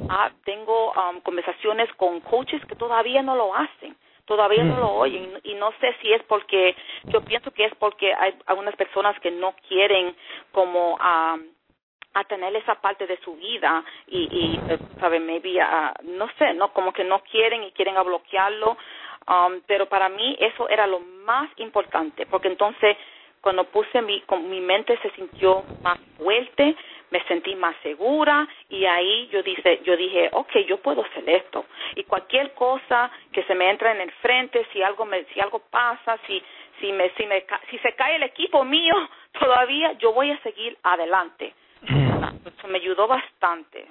[0.09, 3.97] ah, tengo um, conversaciones con coaches que todavía no lo hacen
[4.27, 4.79] todavía no mm.
[4.79, 8.77] lo oyen y no sé si es porque yo pienso que es porque hay algunas
[8.77, 10.15] personas que no quieren
[10.53, 11.43] como um,
[12.15, 16.55] a tener esa parte de su vida y, y eh, sabe maybe uh, no sé
[16.55, 18.77] no como que no quieren y quieren a bloquearlo.
[19.29, 22.97] Um, pero para mí eso era lo más importante porque entonces
[23.41, 26.75] cuando puse mi mi mente se sintió más fuerte
[27.11, 31.67] me sentí más segura y ahí yo dice yo dije okay yo puedo hacer esto.
[31.95, 35.61] Y cualquier cosa que se me entra en el frente si algo me si algo
[35.71, 36.43] pasa si
[36.81, 38.95] si me si me si se cae el equipo mío
[39.39, 41.55] todavía yo voy a seguir adelante.
[42.29, 43.87] Eso me ayudó bastante.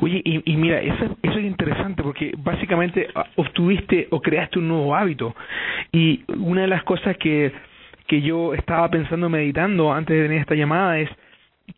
[0.00, 4.68] Oye, y, y mira, eso, eso es interesante porque básicamente ah, obtuviste o creaste un
[4.68, 5.34] nuevo hábito.
[5.92, 7.52] Y una de las cosas que,
[8.06, 11.10] que yo estaba pensando, meditando antes de venir a esta llamada es,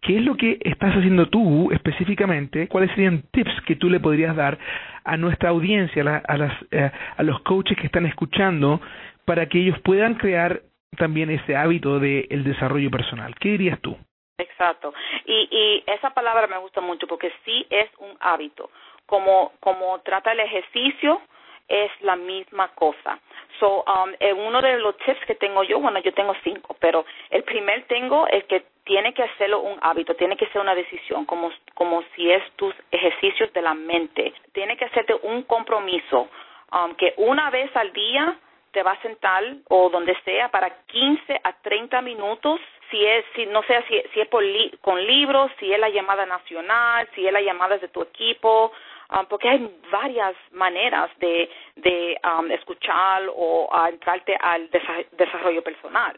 [0.02, 2.68] ¿qué es lo que estás haciendo tú específicamente?
[2.68, 4.58] ¿Cuáles serían tips que tú le podrías dar
[5.04, 8.80] a nuestra audiencia, a, a, las, eh, a los coaches que están escuchando,
[9.24, 10.62] para que ellos puedan crear
[10.96, 13.34] también ese hábito del el desarrollo personal?
[13.38, 13.96] ¿Qué dirías tú?
[14.38, 14.92] Exacto.
[15.24, 18.70] Y, y esa palabra me gusta mucho porque sí es un hábito.
[19.06, 21.22] Como, como trata el ejercicio,
[21.68, 23.18] es la misma cosa.
[23.58, 27.42] So, um, uno de los tips que tengo yo, bueno, yo tengo cinco, pero el
[27.44, 31.50] primer tengo es que tiene que hacerlo un hábito, tiene que ser una decisión, como,
[31.74, 34.32] como si es tus ejercicios de la mente.
[34.52, 36.28] Tiene que hacerte un compromiso,
[36.72, 38.36] um, que una vez al día
[38.72, 43.46] te va a sentar o donde sea para 15 a 30 minutos si es si
[43.46, 44.44] no sé si, si es por
[44.80, 48.72] con libros si es la llamada nacional si es la llamada de tu equipo
[49.10, 54.70] um, porque hay varias maneras de de um, escuchar o entrarte al
[55.12, 56.16] desarrollo personal.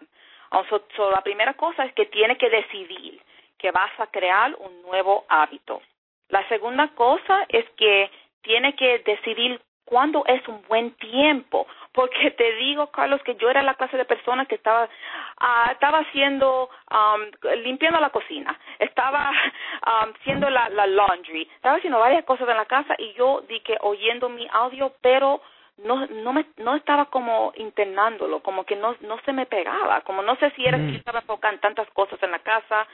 [0.96, 3.20] So, la primera cosa es que tienes que decidir
[3.59, 5.83] que vas a crear un nuevo hábito.
[6.28, 8.11] La segunda cosa es que
[8.42, 13.62] tiene que decidir cuándo es un buen tiempo porque te digo, Carlos, que yo era
[13.62, 17.22] la clase de persona que estaba uh, estaba haciendo um,
[17.64, 19.31] limpiando la cocina, estaba
[19.87, 23.61] um, haciendo la, la laundry, estaba haciendo varias cosas en la casa y yo di
[23.61, 25.40] que oyendo mi audio, pero
[25.79, 30.22] no no me no estaba como internándolo, como que no no se me pegaba, como
[30.22, 30.96] no sé si era que mm.
[30.96, 32.87] estaba enfocando en tantas cosas en la casa.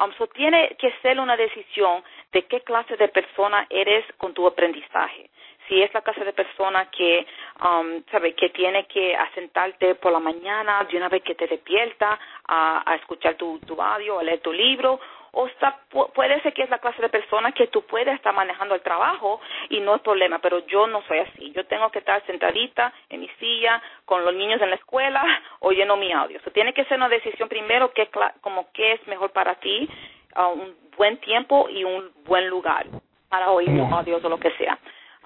[0.00, 4.46] Um, so tiene que ser una decisión de qué clase de persona eres con tu
[4.46, 5.28] aprendizaje
[5.68, 7.26] si es la clase de persona que,
[7.62, 12.18] um, sabe, que tiene que asentarte por la mañana de una vez que te despierta
[12.46, 14.98] a, a escuchar tu, tu audio, a leer tu libro,
[15.32, 15.78] o está,
[16.14, 19.40] puede ser que es la clase de persona que tú puedes estar manejando el trabajo
[19.68, 21.52] y no es problema, pero yo no soy así.
[21.52, 25.22] Yo tengo que estar sentadita en mi silla con los niños en la escuela
[25.60, 26.40] oyendo mi audio.
[26.40, 28.08] So, tiene que ser una decisión primero que
[28.40, 29.88] como qué es mejor para ti,
[30.36, 32.86] un buen tiempo y un buen lugar
[33.28, 34.78] para oír audios o lo que sea.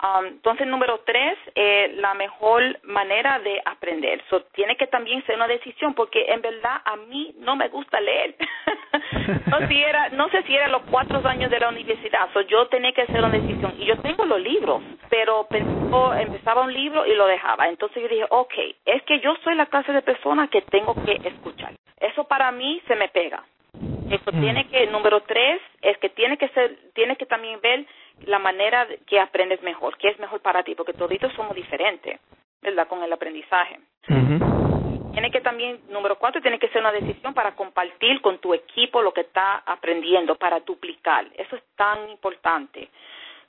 [0.02, 4.20] Um, entonces, número tres, eh, la mejor manera de aprender.
[4.28, 8.00] So, tiene que también ser una decisión, porque en verdad a mí no me gusta
[8.00, 8.34] leer.
[9.46, 12.28] no, si era, no sé si era los cuatro años de la universidad.
[12.32, 13.74] So, yo tenía que hacer una decisión.
[13.78, 17.68] Y yo tengo los libros, pero pensó, empezaba un libro y lo dejaba.
[17.68, 21.20] Entonces yo dije, ok, es que yo soy la clase de persona que tengo que
[21.28, 21.74] escuchar.
[22.00, 23.44] Eso para mí se me pega.
[24.10, 24.40] Eso mm.
[24.40, 27.86] tiene que, número tres, es que tiene que ser, tiene que también ver
[28.25, 32.20] la manera que aprendes mejor, qué es mejor para ti, porque toditos somos diferentes,
[32.61, 32.87] ¿verdad?
[32.88, 33.81] Con el aprendizaje.
[35.12, 39.03] Tiene que también, número cuatro, tiene que ser una decisión para compartir con tu equipo
[39.03, 41.27] lo que está aprendiendo, para duplicar.
[41.37, 42.88] Eso es tan importante.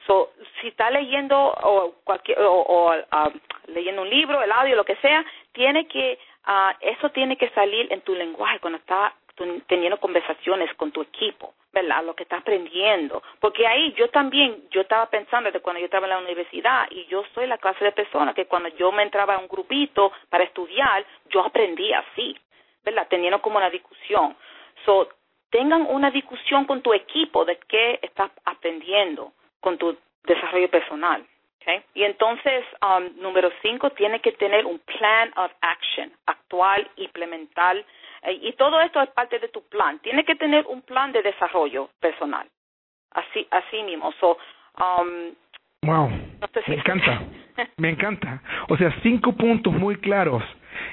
[0.06, 3.32] So, si está leyendo o, cualquier, o, ah,
[3.67, 7.91] leyendo un libro, el audio, lo que sea, tiene que, uh, eso tiene que salir
[7.93, 9.13] en tu lenguaje cuando está
[9.67, 12.04] teniendo conversaciones con tu equipo, ¿verdad?
[12.04, 13.24] Lo que estás aprendiendo.
[13.39, 17.06] Porque ahí yo también, yo estaba pensando de cuando yo estaba en la universidad y
[17.06, 20.43] yo soy la clase de persona que cuando yo me entraba a un grupito para
[20.43, 22.38] estudiar, yo aprendía así,
[22.84, 23.08] ¿verdad?
[23.10, 24.36] Teniendo como una discusión.
[24.86, 25.10] So,
[25.50, 31.26] tengan una discusión con tu equipo de qué estás aprendiendo con tu desarrollo personal.
[31.62, 31.82] Okay.
[31.93, 37.86] Y entonces, um, número cinco, tiene que tener un plan of action, actual, implementar
[38.31, 39.99] y todo esto es parte de tu plan.
[39.99, 42.47] Tiene que tener un plan de desarrollo personal.
[43.12, 44.12] Así, así mismo.
[44.19, 44.38] So,
[44.77, 45.33] um,
[45.83, 46.09] wow.
[46.67, 47.21] me encanta.
[47.77, 48.41] me encanta.
[48.69, 50.43] O sea, cinco puntos muy claros.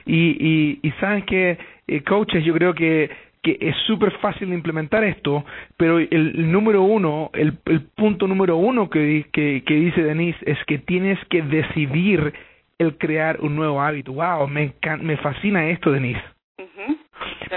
[0.05, 3.11] Y, y, y saben que, eh, coaches, yo creo que,
[3.43, 5.45] que es súper fácil de implementar esto,
[5.77, 10.59] pero el, número uno, el, el punto número uno que, que, que dice Denise es
[10.67, 12.35] que tienes que decidir
[12.79, 14.13] el crear un nuevo hábito.
[14.13, 16.23] Wow, me, me fascina esto, Denise.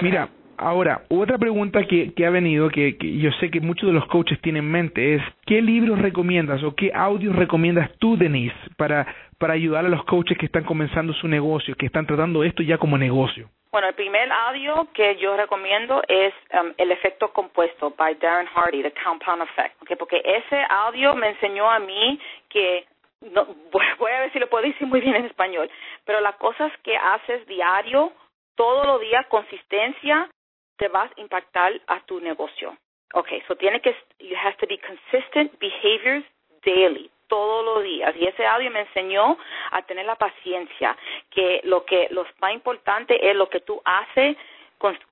[0.02, 3.94] Mira, ahora, otra pregunta que, que ha venido, que, que, yo sé que muchos de
[3.94, 8.56] los coaches tienen en mente, es ¿qué libros recomiendas o qué audios recomiendas tú, Denise,
[8.78, 12.64] para, para ayudar a los coaches que están comenzando su negocio, que están tratando esto
[12.64, 13.50] ya como negocio?
[13.74, 18.84] Bueno, el primer audio que yo recomiendo es um, El efecto compuesto by Darren Hardy,
[18.84, 22.20] The Compound Effect, okay, porque ese audio me enseñó a mí
[22.50, 22.86] que
[23.32, 25.72] no, voy a ver si lo puedo decir muy bien en español,
[26.06, 28.12] pero las cosas que haces diario
[28.56, 30.30] todos los días, consistencia,
[30.78, 32.78] te vas a impactar a tu negocio.
[33.14, 36.26] Okay, so tiene que, you have to be consistent behaviors
[36.66, 38.16] daily, todos los días.
[38.18, 39.38] Y ese audio me enseñó
[39.72, 40.98] a tener la paciencia,
[41.30, 44.36] que lo que lo más importante es lo que tú haces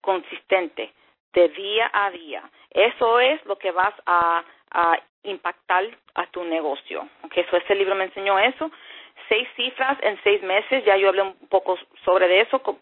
[0.01, 0.91] consistente.
[1.33, 2.43] de día a día.
[2.69, 4.43] Eso es lo que vas a,
[5.23, 5.85] impactar
[6.15, 7.07] a tu negocio.
[7.23, 8.71] Okay, so ese libro me enseñó eso.
[9.31, 12.75] Seis cifras en seis meses, ya yo hablé un poco sobre eso con,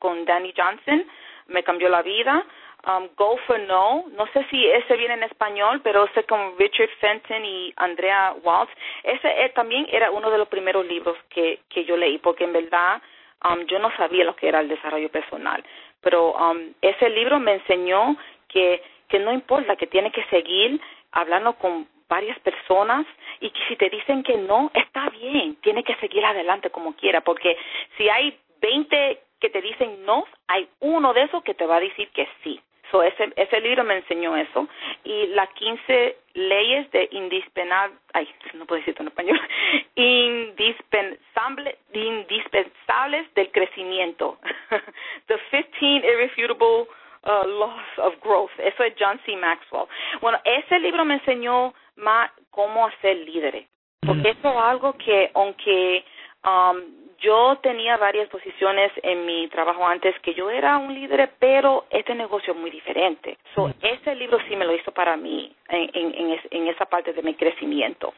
[0.00, 1.06] con Danny Johnson,
[1.46, 2.44] me cambió la vida.
[2.84, 6.90] Um, Go for No, no sé si ese viene en español, pero ese con Richard
[6.98, 8.72] Fenton y Andrea Waltz,
[9.04, 12.54] ese eh, también era uno de los primeros libros que, que yo leí, porque en
[12.54, 13.00] verdad
[13.44, 15.64] um, yo no sabía lo que era el desarrollo personal,
[16.00, 18.16] pero um, ese libro me enseñó
[18.48, 20.80] que, que no importa, que tiene que seguir
[21.12, 23.06] hablando con varias personas
[23.40, 27.20] y que si te dicen que no, está bien, tiene que seguir adelante como quiera,
[27.22, 27.56] porque
[27.96, 31.80] si hay 20 que te dicen no, hay uno de esos que te va a
[31.80, 32.60] decir que sí.
[32.90, 34.68] So ese, ese libro me enseñó eso.
[35.02, 39.40] Y las 15 leyes de indispensable, ay, no puedo decirlo en español,
[39.96, 44.38] indispensable, indispensables del crecimiento.
[45.26, 46.86] The 15 irrefutable
[47.24, 48.52] uh, laws of growth.
[48.58, 49.36] Eso es John C.
[49.36, 49.86] Maxwell.
[50.20, 53.66] Bueno, ese libro me enseñó más cómo hacer líderes.
[54.06, 56.04] Porque eso es algo que, aunque
[56.44, 56.82] um,
[57.20, 62.14] yo tenía varias posiciones en mi trabajo antes que yo era un líder, pero este
[62.14, 63.38] negocio es muy diferente.
[63.54, 67.22] So, ese libro sí me lo hizo para mí en, en, en, esa parte de
[67.22, 68.12] mi crecimiento.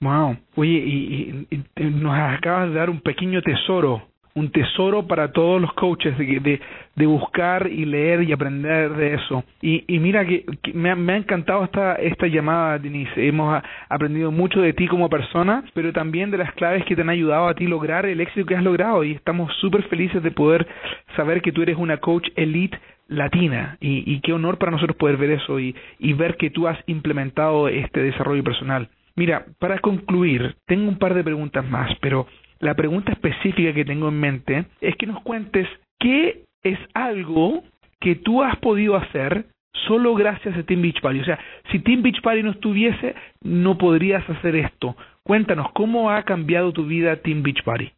[0.00, 0.36] Wow.
[0.56, 4.02] Oye, y, y, nos acabas de dar un pequeño tesoro
[4.34, 6.60] un tesoro para todos los coaches de,
[6.96, 9.44] de, buscar y leer y aprender de eso.
[9.62, 13.28] Y, y mira que, me, ha, encantado esta, esta llamada, Denise.
[13.28, 17.10] Hemos aprendido mucho de ti como persona, pero también de las claves que te han
[17.10, 19.04] ayudado a ti lograr el éxito que has logrado.
[19.04, 20.66] Y estamos súper felices de poder
[21.14, 25.16] saber que tú eres una coach elite latina y, y qué honor para nosotros poder
[25.16, 28.88] ver eso y, y ver que tú has implementado este desarrollo personal.
[29.16, 32.26] Mira, para concluir, tengo un par de preguntas más, pero
[32.64, 35.68] la pregunta específica que tengo en mente es que nos cuentes
[36.00, 37.62] qué es algo
[38.00, 39.44] que tú has podido hacer
[39.86, 41.20] solo gracias a Team Beach Party.
[41.20, 41.38] O sea,
[41.70, 44.96] si Team Beach Party no estuviese, no podrías hacer esto.
[45.22, 47.92] Cuéntanos, ¿cómo ha cambiado tu vida Team Beach Party?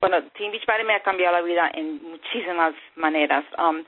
[0.00, 3.44] Bueno, Team Beach Party me ha cambiado la vida en muchísimas maneras.
[3.58, 3.84] Um,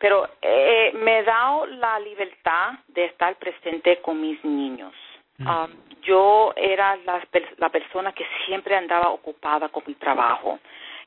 [0.00, 4.92] pero eh, me ha dado la libertad de estar presente con mis niños.
[5.40, 5.70] Um,
[6.02, 7.20] yo era la,
[7.56, 10.58] la persona que siempre andaba ocupada con mi trabajo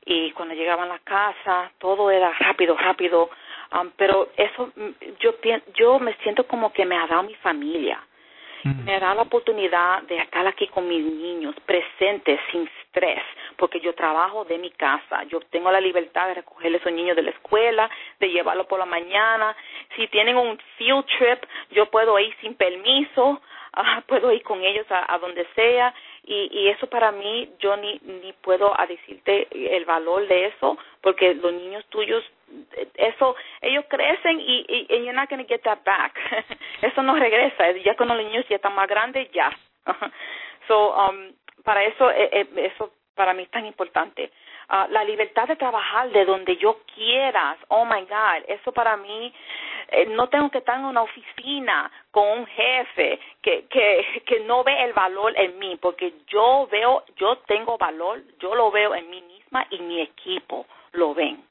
[0.05, 3.29] y cuando llegaba a la casa todo era rápido, rápido,
[3.79, 5.35] um, pero eso mm, yo
[5.75, 8.01] yo me siento como que me ha dado mi familia.
[8.63, 8.85] Mm.
[8.85, 13.21] Me da la oportunidad de estar aquí con mis niños, presentes, sin estrés,
[13.57, 15.23] porque yo trabajo de mi casa.
[15.25, 17.89] Yo tengo la libertad de recoger a esos niños de la escuela,
[18.21, 19.53] de llevarlos por la mañana.
[19.95, 23.41] Si tienen un field trip, yo puedo ir sin permiso
[23.73, 25.93] ah, puedo ir con ellos a, donde sea
[26.23, 31.33] y, y eso para mí yo ni ni puedo decirte el valor de eso porque
[31.35, 32.23] los niños tuyos
[32.95, 36.13] eso ellos crecen y, y and you're not to get that back.
[36.81, 39.51] Eso no regresa ya cuando los niños ya están más grandes ya.
[40.67, 44.31] So um, para eso eh, eh, eso para mí es tan importante
[44.73, 49.33] uh, la libertad de trabajar de donde yo quiera oh my god eso para mí
[49.95, 54.63] eh, no tengo que estar en una oficina con un jefe que, que, que no
[54.63, 59.07] ve el valor en mí, porque yo veo, yo tengo valor, yo lo veo en
[59.11, 61.43] mí misma y mi equipo lo ven.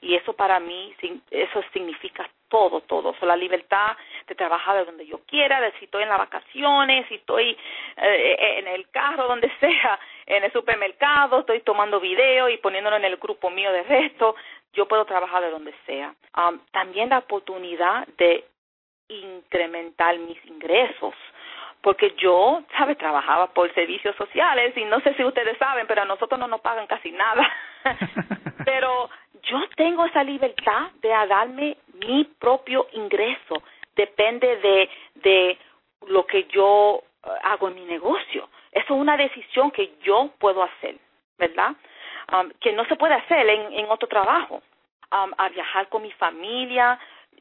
[0.00, 0.92] Y eso para mí,
[1.30, 3.16] eso significa todo, todo.
[3.22, 3.96] la libertad
[4.28, 7.56] de trabajar de donde yo quiera, de si estoy en las vacaciones, si estoy
[7.96, 13.06] eh, en el carro, donde sea, en el supermercado, estoy tomando video y poniéndolo en
[13.06, 14.36] el grupo mío de resto,
[14.72, 16.14] yo puedo trabajar de donde sea.
[16.36, 18.44] Um, también la oportunidad de
[19.08, 21.14] incrementar mis ingresos
[21.84, 22.96] porque yo, ¿sabes?
[22.96, 26.62] Trabajaba por servicios sociales y no sé si ustedes saben, pero a nosotros no nos
[26.62, 27.46] pagan casi nada.
[28.64, 29.10] pero
[29.42, 31.76] yo tengo esa libertad de darme
[32.06, 33.62] mi propio ingreso.
[33.94, 35.58] Depende de, de
[36.06, 38.48] lo que yo eh, hago en mi negocio.
[38.72, 40.96] Eso es una decisión que yo puedo hacer,
[41.38, 41.74] ¿verdad?
[42.32, 44.62] Um, que no se puede hacer en, en otro trabajo.
[45.12, 46.98] Um, a viajar con mi familia.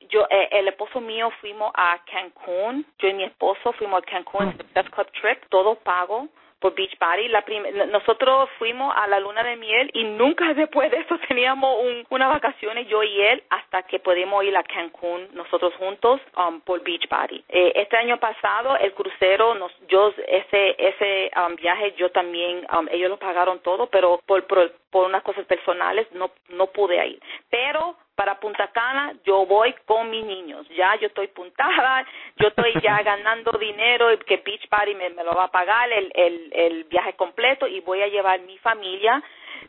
[0.10, 4.56] Yo, eh, el esposo mío fuimos a Cancún, yo y mi esposo fuimos a Cancún,
[4.60, 4.84] oh.
[4.92, 6.28] Club Trip, todo pago
[6.64, 7.28] por Beach Party.
[7.28, 7.44] La
[7.88, 12.30] nosotros fuimos a la luna de miel y nunca después de eso teníamos un, unas
[12.30, 17.08] vacaciones yo y él hasta que pudimos ir a Cancún nosotros juntos um, por Beach
[17.10, 17.44] Party.
[17.50, 22.88] Eh, este año pasado el crucero, nos, yo ese ese um, viaje yo también um,
[22.90, 27.20] ellos lo pagaron todo, pero por, por por unas cosas personales no no pude ir.
[27.50, 30.70] Pero para Punta Cana yo voy con mis niños.
[30.70, 32.06] Ya yo estoy puntada,
[32.38, 36.12] yo estoy ya ganando dinero que Beach Party me, me lo va a pagar el,
[36.14, 39.22] el, el viaje completo y voy a llevar mi familia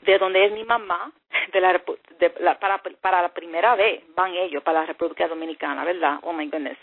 [0.03, 1.11] de donde es mi mamá,
[1.53, 1.81] de la,
[2.18, 6.18] de la para, para la primera vez van ellos para la República Dominicana, ¿verdad?
[6.22, 6.79] Oh my goodness.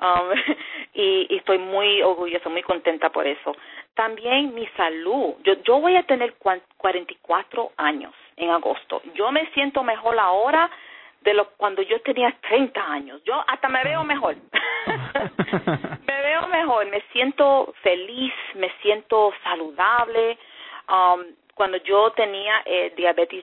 [0.00, 0.30] Um,
[0.94, 3.56] y, y, estoy muy orgullosa, muy contenta por eso.
[3.94, 5.34] También mi salud.
[5.42, 9.02] Yo, yo voy a tener 44 años en agosto.
[9.14, 10.70] Yo me siento mejor ahora
[11.22, 13.22] de lo cuando yo tenía 30 años.
[13.24, 14.36] Yo hasta me veo mejor.
[16.06, 20.38] me veo mejor, me siento feliz, me siento saludable.
[20.88, 21.24] Um,
[21.56, 23.42] cuando yo tenía eh, diabetes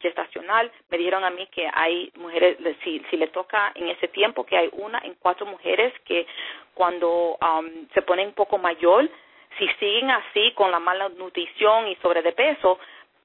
[0.00, 4.46] gestacional, me dijeron a mí que hay mujeres, si, si le toca en ese tiempo,
[4.46, 6.26] que hay una en cuatro mujeres que
[6.72, 9.06] cuando um, se ponen un poco mayor,
[9.58, 12.78] si siguen así con la mala nutrición y sobre de peso,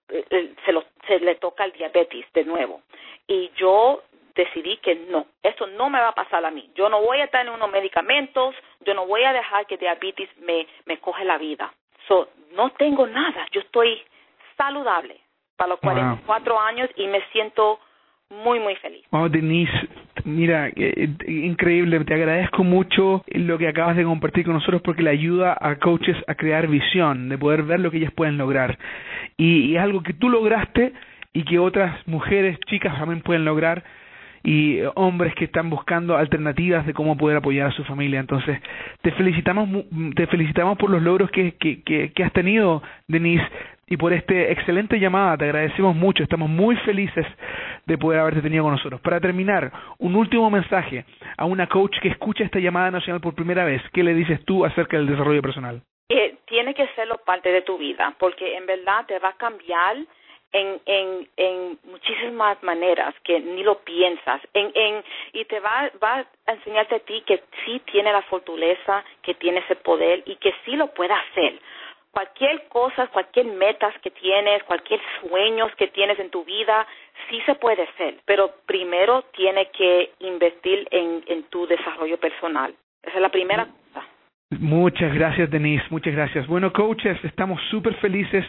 [0.10, 2.82] eh, eh, se, lo, se le toca el diabetes de nuevo.
[3.30, 4.04] Y yo
[4.36, 6.70] decidí que no, eso no me va a pasar a mí.
[6.76, 10.28] Yo no voy a estar en unos medicamentos, yo no voy a dejar que diabetes
[10.40, 11.74] me, me coge la vida.
[12.10, 14.02] So, no tengo nada, yo estoy
[14.58, 15.20] saludable
[15.56, 17.80] para los 44 años y me siento
[18.30, 19.06] muy, muy feliz.
[19.12, 19.72] Oh, Denise,
[20.26, 25.12] mira, eh, increíble, te agradezco mucho lo que acabas de compartir con nosotros porque le
[25.12, 28.78] ayuda a coaches a crear visión, de poder ver lo que ellas pueden lograr.
[29.38, 30.94] Y, y es algo que tú lograste
[31.34, 33.84] y que otras mujeres, chicas también pueden lograr
[34.44, 38.22] y hombres que están buscando alternativas de cómo poder apoyar a su familia.
[38.22, 38.58] Entonces,
[39.02, 39.86] te felicitamos,
[40.16, 43.46] te felicitamos por los logros que, que, que, has tenido, Denise,
[43.88, 45.38] y por este excelente llamada.
[45.38, 46.24] Te agradecemos mucho.
[46.24, 47.26] Estamos muy felices
[47.86, 49.02] de poder haberte tenido con nosotros.
[49.02, 51.06] Para terminar, un último mensaje
[51.38, 53.82] a una coach que escucha esta llamada nacional por primera vez.
[53.94, 55.82] ¿Qué le dices tú acerca del desarrollo personal?
[56.10, 59.98] Eh, tiene que serlo parte de tu vida, porque en verdad te va a cambiar
[60.54, 66.26] en, en, en muchísimas maneras que ni lo piensas en, en, y te va, va
[66.46, 70.54] a enseñarte a ti que sí tiene la fortaleza, que tiene ese poder y que
[70.64, 71.60] sí lo puede hacer.
[72.12, 76.88] Cualquier cosa, cualquier metas que tienes, cualquier sueños que tienes en tu vida,
[77.30, 82.74] sí se puede hacer, pero primero tiene que invertir en, en tu desarrollo personal.
[83.04, 84.06] Esa es la primera cosa.
[84.50, 85.86] Muchas gracias, Denise.
[85.90, 86.48] Muchas gracias.
[86.48, 88.46] Bueno, coaches, estamos súper felices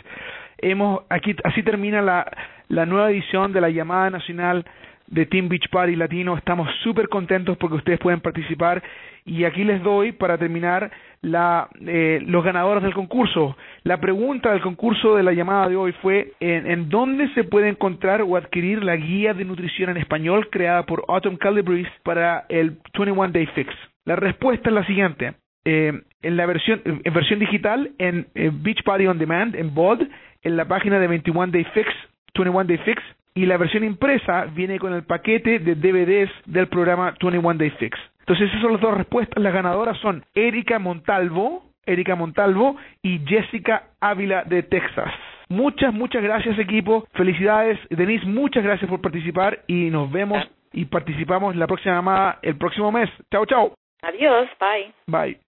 [0.59, 2.31] hemos aquí así termina la,
[2.69, 4.65] la nueva edición de la llamada nacional
[5.07, 6.37] de Team Beach Party Latino.
[6.37, 8.83] Estamos súper contentos porque ustedes pueden participar
[9.29, 13.57] y aquí les doy para terminar la, eh, los ganadores del concurso.
[13.85, 17.69] La pregunta del concurso de la llamada de hoy fue ¿en, en dónde se puede
[17.69, 22.79] encontrar o adquirir la guía de nutrición en español creada por Autumn Calabrese para el
[22.99, 23.73] 21 Day Fix.
[24.05, 25.35] La respuesta es la siguiente.
[25.65, 30.03] Eh, en la versión en versión digital en, en Beach Party on Demand en BOD
[30.43, 31.89] en la página de 21 Day Fix,
[32.35, 33.03] 21 Day Fix,
[33.35, 37.99] y la versión impresa viene con el paquete de DVDs del programa 21 Day Fix.
[38.29, 39.43] Entonces esas son las dos respuestas.
[39.43, 45.11] Las ganadoras son Erika Montalvo, Erika Montalvo y Jessica Ávila de Texas.
[45.49, 47.07] Muchas, muchas gracias equipo.
[47.15, 47.79] Felicidades.
[47.89, 52.59] Denise, muchas gracias por participar y nos vemos y participamos en la próxima llamada el
[52.59, 53.09] próximo mes.
[53.31, 53.73] Chao, chao.
[54.03, 54.47] Adiós.
[54.61, 54.93] Bye.
[55.07, 55.48] Bye.